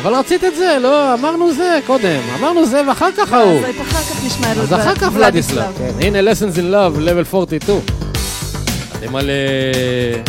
אבל 0.03 0.15
רצית 0.15 0.45
את 0.45 0.57
זה, 0.57 0.79
לא, 0.83 1.15
אמרנו 1.15 1.53
זה 1.53 1.79
קודם. 1.87 2.21
אמרנו 2.39 2.67
זה 2.67 2.89
ואחר 2.89 3.13
כך 3.17 3.33
ההוא. 3.33 3.59
אז 3.59 3.81
אחר 3.81 4.03
כך 4.03 4.25
נשמע 4.25 4.53
את 4.53 4.57
אז 4.57 4.73
אחר 4.73 4.95
כך 4.95 5.11
ולדיסלב. 5.15 5.79
כן, 5.79 5.93
הנה 6.01 6.33
lessons 6.33 6.57
in 6.57 6.73
love, 6.73 6.99
level 6.99 7.35
42. 7.35 7.81
אתם 8.99 9.17
על... 9.17 9.31
אה, 9.31 10.23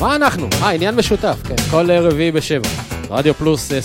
מה 0.00 0.16
אנחנו? 0.16 0.48
אה, 0.62 0.70
עניין 0.70 0.94
משותף, 0.94 1.36
כן. 1.48 1.56
כל 1.70 1.90
רביעי 1.90 2.32
בשבע. 2.32 2.68
רדיו 3.10 3.34
פלוס 3.34 3.72
אה, 3.72 3.82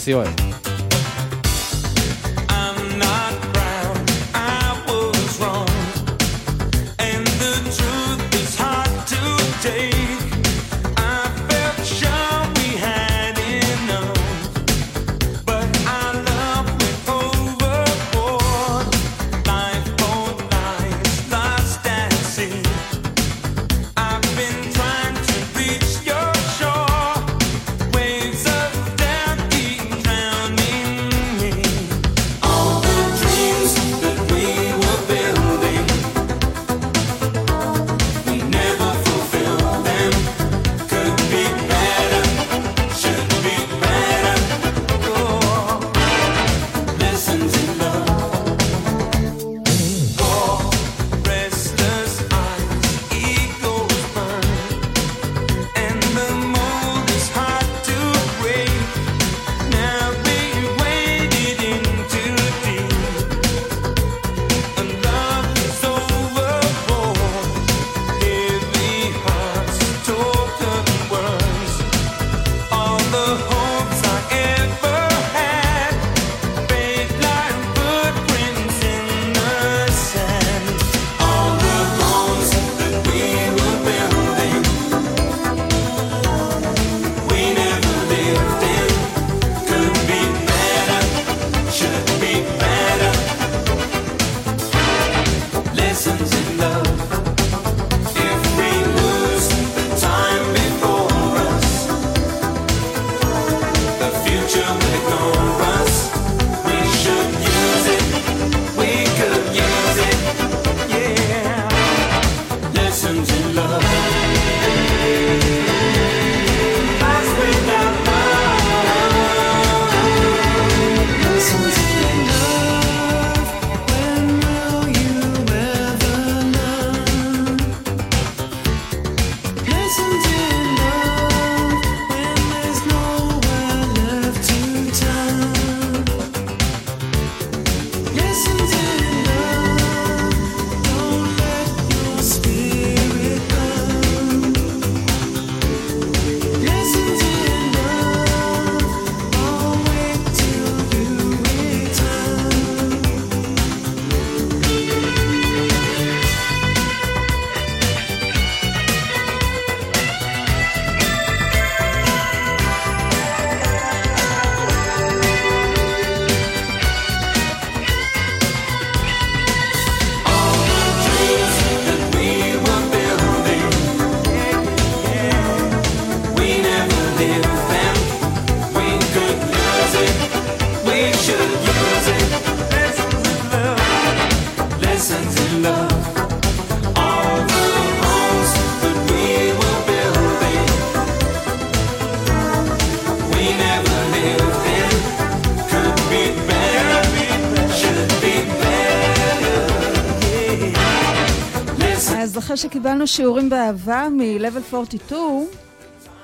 שקיבלנו 202.87 203.07
שיעורים 203.07 203.49
באהבה 203.49 204.07
מ-level 204.11 204.75
42, 204.75 205.47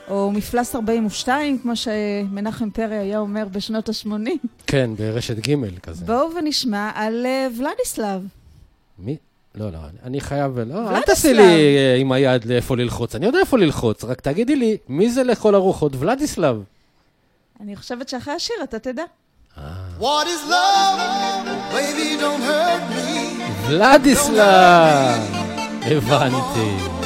או 0.10 0.32
מפלס 0.32 0.76
42, 0.76 1.60
כמו 1.60 1.76
שמנחם 1.76 2.70
פרי 2.70 2.96
היה 2.98 3.20
אומר 3.20 3.46
בשנות 3.52 3.90
ה-80, 3.90 4.08
כן, 4.68 4.90
ברשת 4.98 5.48
ג' 5.48 5.80
כזה. 5.80 6.06
בואו 6.06 6.30
ונשמע 6.36 6.92
על 6.96 7.26
אה, 7.26 7.48
ולדיסלב. 7.58 8.22
מי? 9.00 9.18
לא, 9.56 9.70
לא, 9.72 9.78
אני- 10.04 10.22
חייב... 10.22 10.60
לא, 10.60 10.90
אל. 10.96 11.02
תעשי 11.02 11.34
לי 11.34 11.44
אה, 11.78 11.96
עם 12.00 12.12
היד 12.12 12.46
לאיפה 12.46 12.76
ללחוץ. 12.78 13.16
אני 13.16 13.26
יודע 13.26 13.40
איפה 13.40 13.58
ללחוץ, 13.58 14.04
רק 14.04 14.22
תגידי 14.22 14.56
לי, 14.56 14.78
מי 14.90 15.10
זה 15.12 15.24
לכל 15.24 15.56
הרוחות? 15.56 15.92
ולדיסלב. 16.00 16.64
אני 17.62 17.76
חושבת 17.76 18.10
שאחרי 18.10 18.34
השיר 18.34 18.56
אתה 18.64 18.80
תדע. 18.80 19.04
What 20.00 20.02
is 20.26 20.50
love? 20.50 21.74
Baby, 21.74 22.22
don't 22.22 22.44
hurt 22.48 22.94
me. 22.96 23.44
ולדיסלב! 23.70 25.43
הבנתי. 25.86 27.03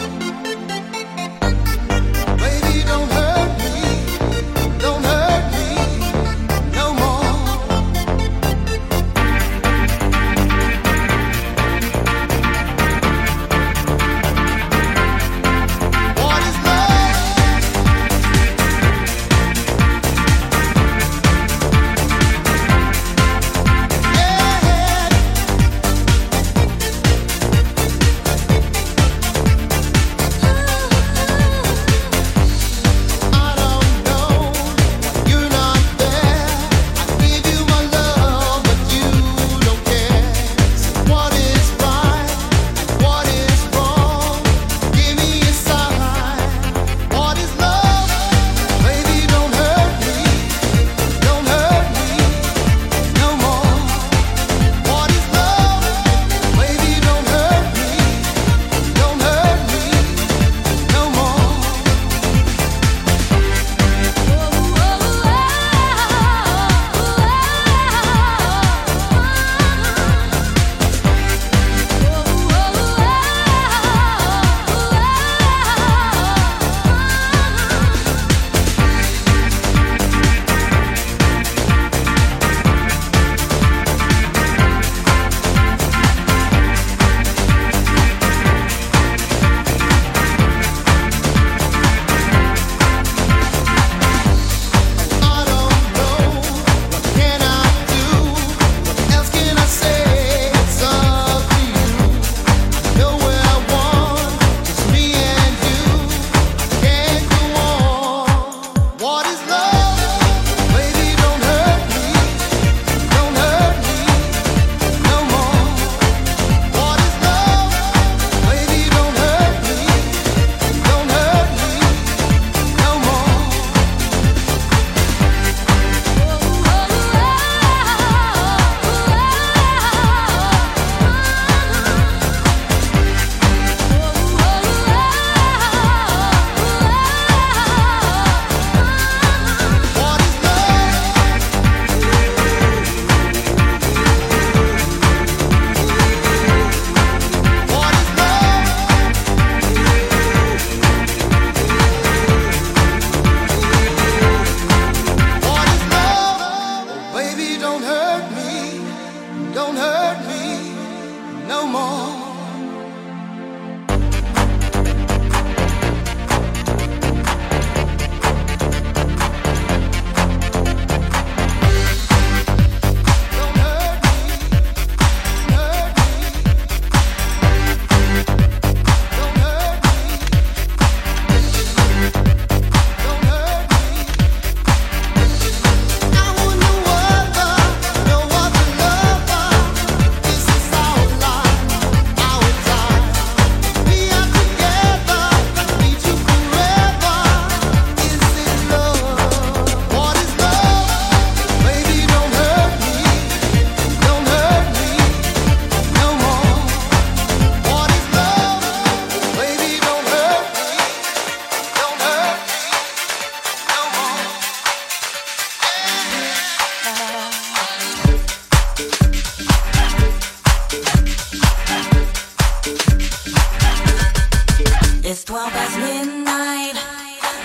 past 225.52 225.78
midnight. 225.80 226.76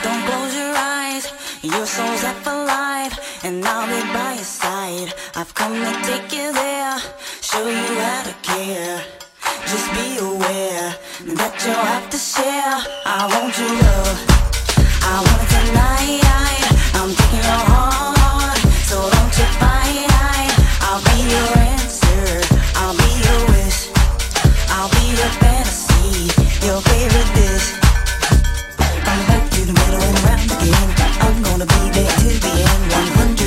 Don't 0.02 0.22
close 0.26 0.54
your 0.56 0.74
eyes, 0.76 1.24
your 1.62 1.86
soul's 1.86 2.22
half 2.22 2.46
alive, 2.46 3.14
and 3.44 3.64
I'll 3.64 3.86
be 3.86 4.00
by 4.12 4.34
your 4.34 4.44
side. 4.44 5.14
I've 5.36 5.54
come 5.54 5.74
to 5.74 5.92
take 6.02 6.32
you 6.32 6.52
there, 6.52 6.98
show 7.40 7.66
you 7.68 7.94
how 8.04 8.22
to 8.28 8.34
care. 8.42 9.00
Just 9.70 9.88
be 9.94 10.18
aware 10.18 10.96
that 11.38 11.54
you'll 11.64 11.86
have 11.94 12.10
to 12.10 12.18
share. 12.18 12.76
I 13.06 13.20
want 13.32 13.56
your 13.58 13.74
love, 13.82 14.18
I 15.02 15.16
want 15.26 15.44
tonight. 15.54 16.22
I'm 16.98 17.10
taking 17.14 17.44
your 17.50 17.62
heart, 17.70 18.58
so 18.88 18.96
don't 19.14 19.34
you 19.38 19.48
fight. 19.60 20.10
I'll 20.86 21.02
be 21.10 21.18
your 21.34 21.52
answer, 21.76 22.24
I'll 22.82 22.96
be 23.02 23.10
your 23.26 23.40
wish, 23.54 23.80
I'll 24.74 24.90
be 24.90 25.04
your 25.20 25.32
fantasy, 25.40 26.30
your 26.66 26.80
favorite 26.82 27.30
dish 27.34 27.81
to 29.66 29.72
run 29.72 30.14
around 30.24 30.50
again. 30.50 30.88
I'm 31.20 31.42
gonna 31.42 31.66
be 31.66 31.90
there 31.90 32.10
to 32.10 32.28
the 32.40 32.52
end. 32.62 32.92
100 32.92 33.41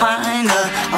find 0.00 0.48
a 0.48 0.89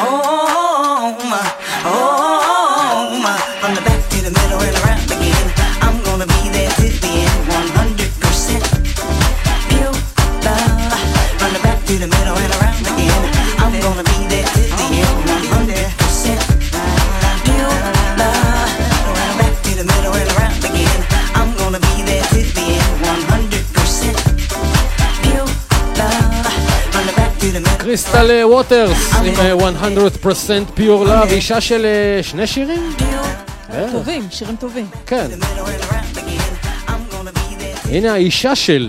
middle. 28.23 28.29
קריסטל 28.29 28.31
אה, 28.31 28.47
ווטרס 28.47 29.13
עם 29.25 29.35
אה, 29.39 29.71
100% 30.75 30.79
Pure 30.79 31.07
Love, 31.09 31.31
אישה 31.33 31.61
של 31.61 31.85
אה, 31.85 32.23
שני 32.23 32.47
שירים? 32.47 32.93
אה, 33.73 33.87
טובים, 33.93 34.23
שירים 34.31 34.57
טובים. 34.57 34.87
כן. 35.07 35.27
הנה 37.91 38.13
האישה 38.13 38.55
של. 38.55 38.89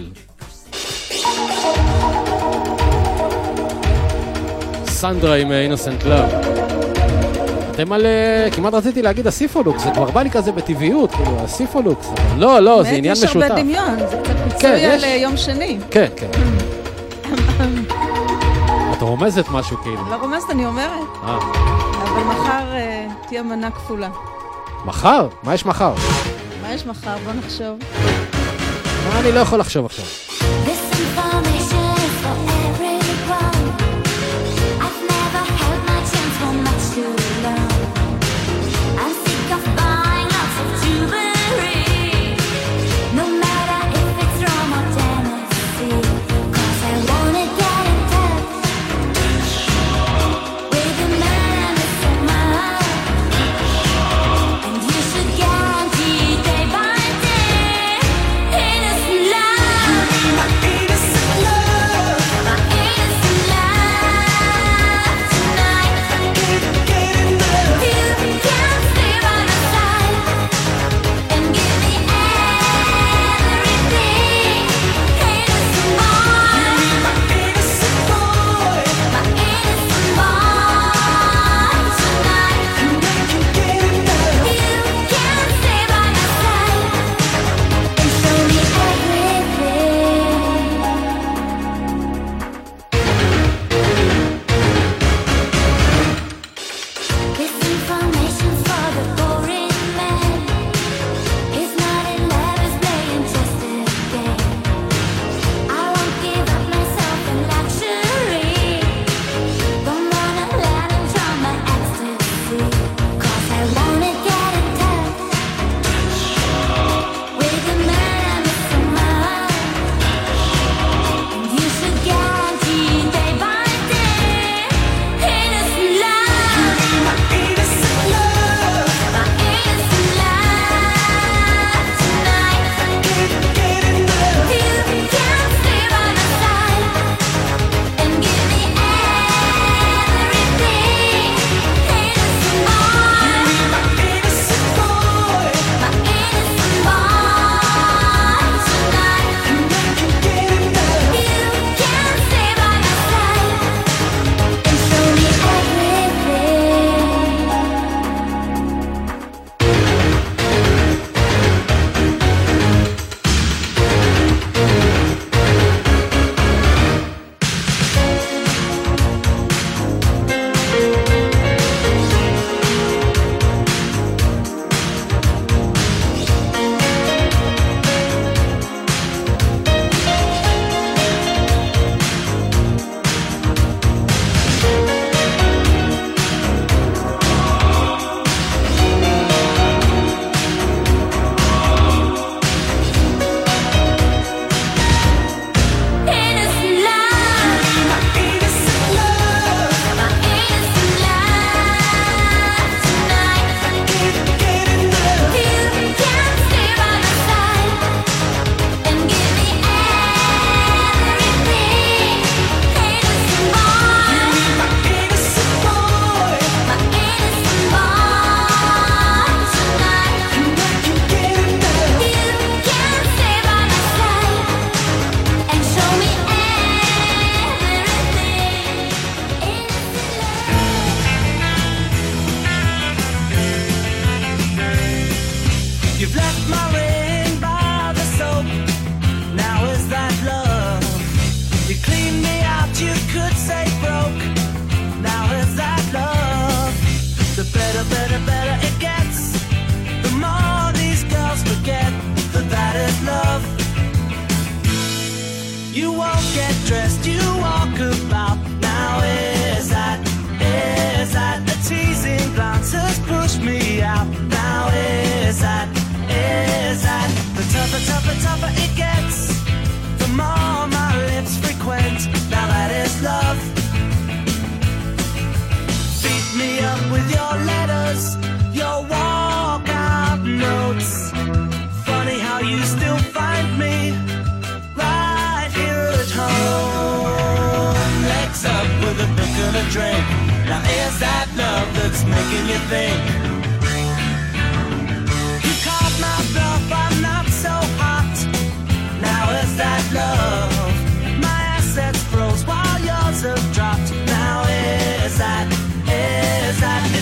סנדרה 4.86 5.36
עם 5.36 5.52
אינסנט 5.52 6.04
לאב. 6.04 6.30
אתם 7.72 7.94
על... 7.94 8.06
אה, 8.06 8.48
כמעט 8.52 8.74
רציתי 8.74 9.02
להגיד 9.02 9.28
הסיפולוקס, 9.28 9.84
זה 9.84 9.92
כבר 9.92 10.12
בא 10.12 10.22
לי 10.22 10.32
כזה 10.32 10.52
בטבעיות, 10.52 11.12
כאילו, 11.12 11.38
הסיפולוקס. 11.40 12.08
לא, 12.38 12.60
לא, 12.60 12.78
זה 12.78 12.84
באמת, 12.84 12.98
עניין 12.98 13.14
יש 13.14 13.24
משותף. 13.24 13.42
הרבה 13.50 13.62
דמיון, 13.62 13.98
זה 13.98 14.18
קצת 14.24 14.34
כן, 14.34 14.50
פיצוי 14.50 14.86
על 14.86 14.98
יש. 14.98 15.04
אה, 15.04 15.10
יום 15.16 15.38
שני. 15.38 15.78
כן, 15.92 16.08
כן. 16.16 16.53
רומזת 19.24 19.50
משהו 19.50 19.78
כאילו. 19.78 20.10
לא 20.10 20.16
רומזת, 20.16 20.50
אני 20.50 20.66
אומרת. 20.66 21.08
אה, 21.24 21.38
אבל 22.04 22.24
מחר 22.24 22.72
אה, 22.72 23.08
תהיה 23.28 23.44
מנה 23.44 23.72
כפולה. 23.72 24.10
מחר? 24.86 25.28
מה 25.44 25.54
יש 25.54 25.66
מחר? 25.66 25.94
מה 26.62 26.74
יש 26.74 26.86
מחר? 26.86 27.18
בוא 27.26 27.34
נחשוב. 27.34 27.80
מה 29.14 29.20
אני 29.20 29.32
לא 29.32 29.40
יכול 29.40 29.60
לחשוב 29.60 29.86
עכשיו? 29.86 30.06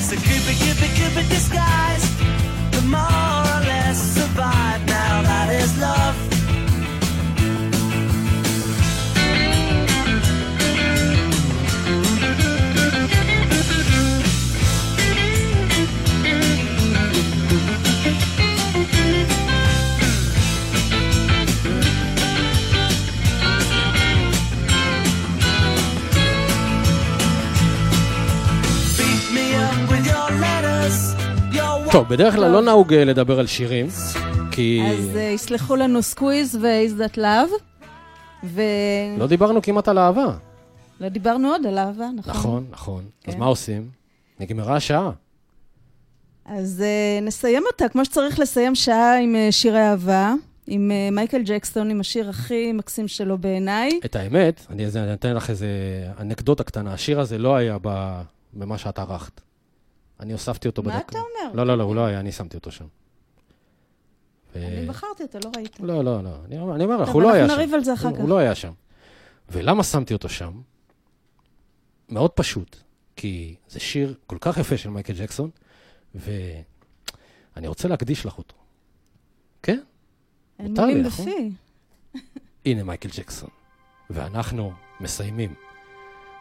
It's 0.03 0.11
a 0.11 0.27
cupid, 0.27 0.55
cupid, 0.55 0.95
cupid 0.95 1.29
disguise. 1.29 2.03
The 2.71 2.81
more 2.81 2.99
or 2.99 3.61
less 3.65 3.97
survive. 3.97 4.85
Now 4.87 5.21
that 5.21 5.49
is 5.61 5.77
love. 5.79 6.30
טוב, 31.91 32.07
בדרך 32.07 32.35
כלל 32.35 32.51
לא 32.51 32.61
נהוג 32.61 32.93
אה, 32.93 33.05
לדבר 33.05 33.39
על 33.39 33.47
שירים, 33.47 33.87
כי 34.51 34.81
אז 34.91 35.15
אה, 35.15 35.21
יסלחו 35.21 35.75
לנו 35.75 36.01
סקוויז 36.01 36.55
ו-Is 36.61 36.99
That 36.99 37.17
Love, 37.17 37.61
ולא 38.43 38.63
לא 39.17 39.27
דיברנו 39.27 39.61
כמעט 39.61 39.87
על 39.87 39.97
אהבה. 39.97 40.37
דיברנו 41.01 41.47
עוד 41.47 41.65
על 41.65 41.77
אהבה, 41.77 42.07
נכון? 42.15 42.33
נכון, 42.33 42.65
נכון. 42.71 43.03
אז 43.27 43.33
כן. 43.33 43.39
מה 43.39 43.45
עושים? 43.45 43.89
נגמרה 44.39 44.75
השעה. 44.75 45.11
אז 46.45 46.83
אה, 46.83 47.25
נסיים 47.25 47.63
אותה 47.71 47.89
כמו 47.89 48.05
שצריך 48.05 48.39
לסיים 48.39 48.75
שעה 48.75 49.19
עם 49.19 49.35
שירי 49.51 49.81
אהבה, 49.81 50.33
עם 50.67 50.91
מייקל 51.11 51.41
ג'קסון, 51.45 51.89
עם 51.89 51.99
השיר 51.99 52.29
הכי 52.29 52.71
מקסים 52.71 53.07
שלו 53.07 53.37
בעיניי. 53.37 53.99
את 54.05 54.15
האמת, 54.15 54.65
אני 54.69 54.85
אני 54.95 55.13
אתן 55.13 55.33
לך 55.33 55.49
איזה 55.49 55.67
אנקדוטה 56.19 56.63
קטנה. 56.63 56.93
השיר 56.93 57.19
הזה 57.19 57.37
לא 57.37 57.55
היה 57.55 57.77
במה 58.53 58.77
שאת 58.77 58.99
ערכת. 58.99 59.41
אני 60.21 60.33
הוספתי 60.33 60.67
אותו 60.67 60.83
מה 60.83 60.91
בדקה. 60.95 61.05
אתה 61.09 61.17
אומר? 61.19 61.53
לא, 61.55 61.65
לא, 61.67 61.77
לא, 61.77 61.83
הוא 61.83 61.95
לא 61.95 62.05
היה, 62.05 62.19
אני 62.19 62.31
שמתי 62.31 62.57
אותו 62.57 62.71
שם. 62.71 62.85
אני 64.55 64.85
בחרתי 64.87 65.23
אותו, 65.23 65.39
לא 65.43 65.51
ראית. 65.55 65.79
לא, 65.79 66.03
לא, 66.03 66.23
לא. 66.23 66.35
אני 66.45 66.59
אומר- 66.59 67.01
לך, 67.01 67.09
הוא 67.09 67.21
לא 67.21 67.31
היה 67.33 67.43
שם. 67.45 67.49
אנחנו 67.49 67.55
נריב 67.63 67.73
על 67.75 67.83
זה 67.83 67.93
אחר 67.93 68.11
כך. 68.13 68.19
הוא 68.19 68.29
לא 68.29 68.37
היה 68.37 68.55
שם. 68.55 68.71
ולמה 69.49 69.83
שמתי 69.83 70.13
אותו 70.13 70.29
שם? 70.29 70.61
מאוד 72.09 72.31
פשוט. 72.31 72.77
כי 73.15 73.55
זה 73.69 73.79
שיר 73.79 74.15
כל 74.27 74.37
כך 74.41 74.57
יפה 74.57 74.77
של 74.77 74.89
מייקל 74.89 75.13
ג'קסון, 75.13 75.49
ואני 76.15 76.63
רוצה 77.67 77.87
להקדיש 77.87 78.25
לך 78.25 78.37
אותו. 78.37 78.55
כן? 79.63 79.79
אין 80.59 80.67
מותר 80.69 80.85
לי, 80.85 80.93
מילים 80.93 81.07
נכון? 81.07 81.25
בפי. 81.25 81.51
הנה 82.65 82.83
מייקל 82.83 83.09
ג'קסון. 83.17 83.49
ואנחנו 84.09 84.71
מסיימים 84.99 85.53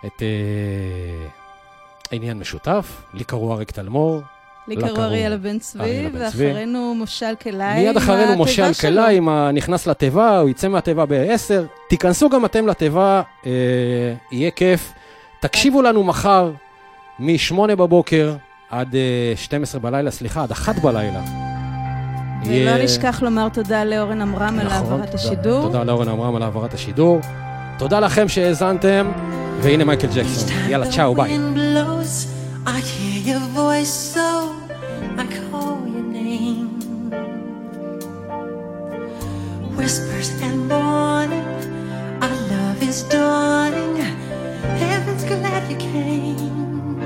את 0.06 0.22
אה, 0.22 1.28
עניין 2.10 2.38
משותף. 2.38 3.02
לי 3.14 3.24
קראו 3.24 3.52
אריק 3.54 3.70
תלמור. 3.70 4.22
לי 4.68 4.76
לה 4.76 4.88
קראו 4.88 5.02
אריאלה 5.02 5.36
בן 5.36 5.58
צבי. 5.58 6.06
ואחרינו 6.12 6.94
מושל 6.94 7.34
כלאי. 7.42 7.74
מיד 7.84 7.96
אחרינו 7.96 8.36
מושל 8.36 8.72
עם 9.10 9.28
ה- 9.28 9.50
נכנס 9.52 9.86
לתיבה, 9.86 10.38
הוא 10.38 10.48
יצא 10.48 10.68
מהתיבה 10.68 11.06
ב-10. 11.06 11.66
תיכנסו 11.88 12.28
גם 12.28 12.44
אתם 12.44 12.66
לתיבה, 12.66 13.22
אה, 13.46 13.50
יהיה 14.32 14.50
כיף. 14.50 14.92
תקשיבו 15.40 15.82
לנו 15.82 16.04
מחר 16.04 16.50
מ-8 17.18 17.54
בבוקר 17.76 18.34
עד 18.70 18.94
אה, 18.94 19.00
12 19.36 19.80
בלילה, 19.80 20.10
סליחה, 20.10 20.42
עד 20.42 20.50
1 20.52 20.78
בלילה. 20.78 21.20
ולא 22.44 22.52
יהיה- 22.52 22.84
נשכח 22.84 23.22
לומר 23.22 23.48
תודה 23.48 23.84
לאורן 23.84 24.20
עמרם 24.20 24.58
על 24.58 24.66
נכון, 24.66 24.72
העברת 24.92 25.04
תודה- 25.10 25.14
השידור. 25.14 25.62
תודה 25.62 25.84
לאורן 25.84 26.08
עמרם 26.08 26.36
על 26.36 26.42
העברת 26.42 26.74
השידור. 26.74 27.20
תודה 27.78 28.00
לכם 28.00 28.28
שהאזנתם, 28.28 29.12
והנה 29.60 29.84
מייקל 29.84 30.06
ג'קסון. 30.14 30.48
יאללה, 30.68 30.86
צ'או, 30.92 31.14
ביי. 31.14 31.38
I 32.66 32.80
hear 32.80 33.34
your 33.34 33.46
voice, 33.48 33.92
so 33.92 34.54
I 35.16 35.26
call 35.50 35.80
your 35.88 36.02
name. 36.02 36.68
Whispers 39.76 40.30
and 40.42 40.68
morning, 40.68 41.44
our 42.20 42.28
love 42.28 42.82
is 42.82 43.02
dawning. 43.04 43.96
Heaven's 43.96 45.24
glad 45.24 45.70
you 45.70 45.78
came. 45.78 47.00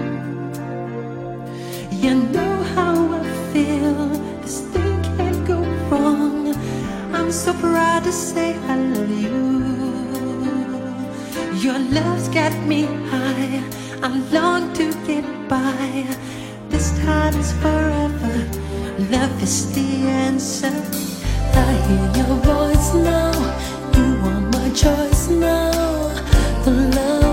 You 1.93 2.15
know 2.15 2.63
how 2.75 3.13
I 3.13 3.23
feel. 3.53 4.09
This 4.43 4.61
thing 4.73 5.03
can't 5.17 5.47
go 5.47 5.61
wrong. 5.89 6.55
I'm 7.15 7.31
so 7.31 7.53
proud 7.55 8.03
to 8.05 8.13
say 8.13 8.55
I 8.69 8.77
love 8.77 9.11
you. 9.11 9.55
Your 11.63 11.79
love's 11.79 12.29
got 12.29 12.53
me 12.67 12.87
high. 13.09 13.63
I 14.03 14.09
long 14.33 14.73
to 14.75 14.93
get 15.07 15.34
by. 15.49 16.07
This 16.69 16.97
time 17.01 17.35
is 17.39 17.53
forever. 17.53 18.35
Love 19.11 19.43
is 19.43 19.73
the 19.75 20.07
answer. 20.07 20.75
I 21.55 21.73
hear 21.87 22.25
your 22.25 22.37
voice 22.53 22.95
now. 22.95 23.33
You 23.97 24.07
are 24.31 24.41
my 24.53 24.71
choice 24.71 25.29
now. 25.29 25.71
The 26.65 26.71
love. 26.71 27.24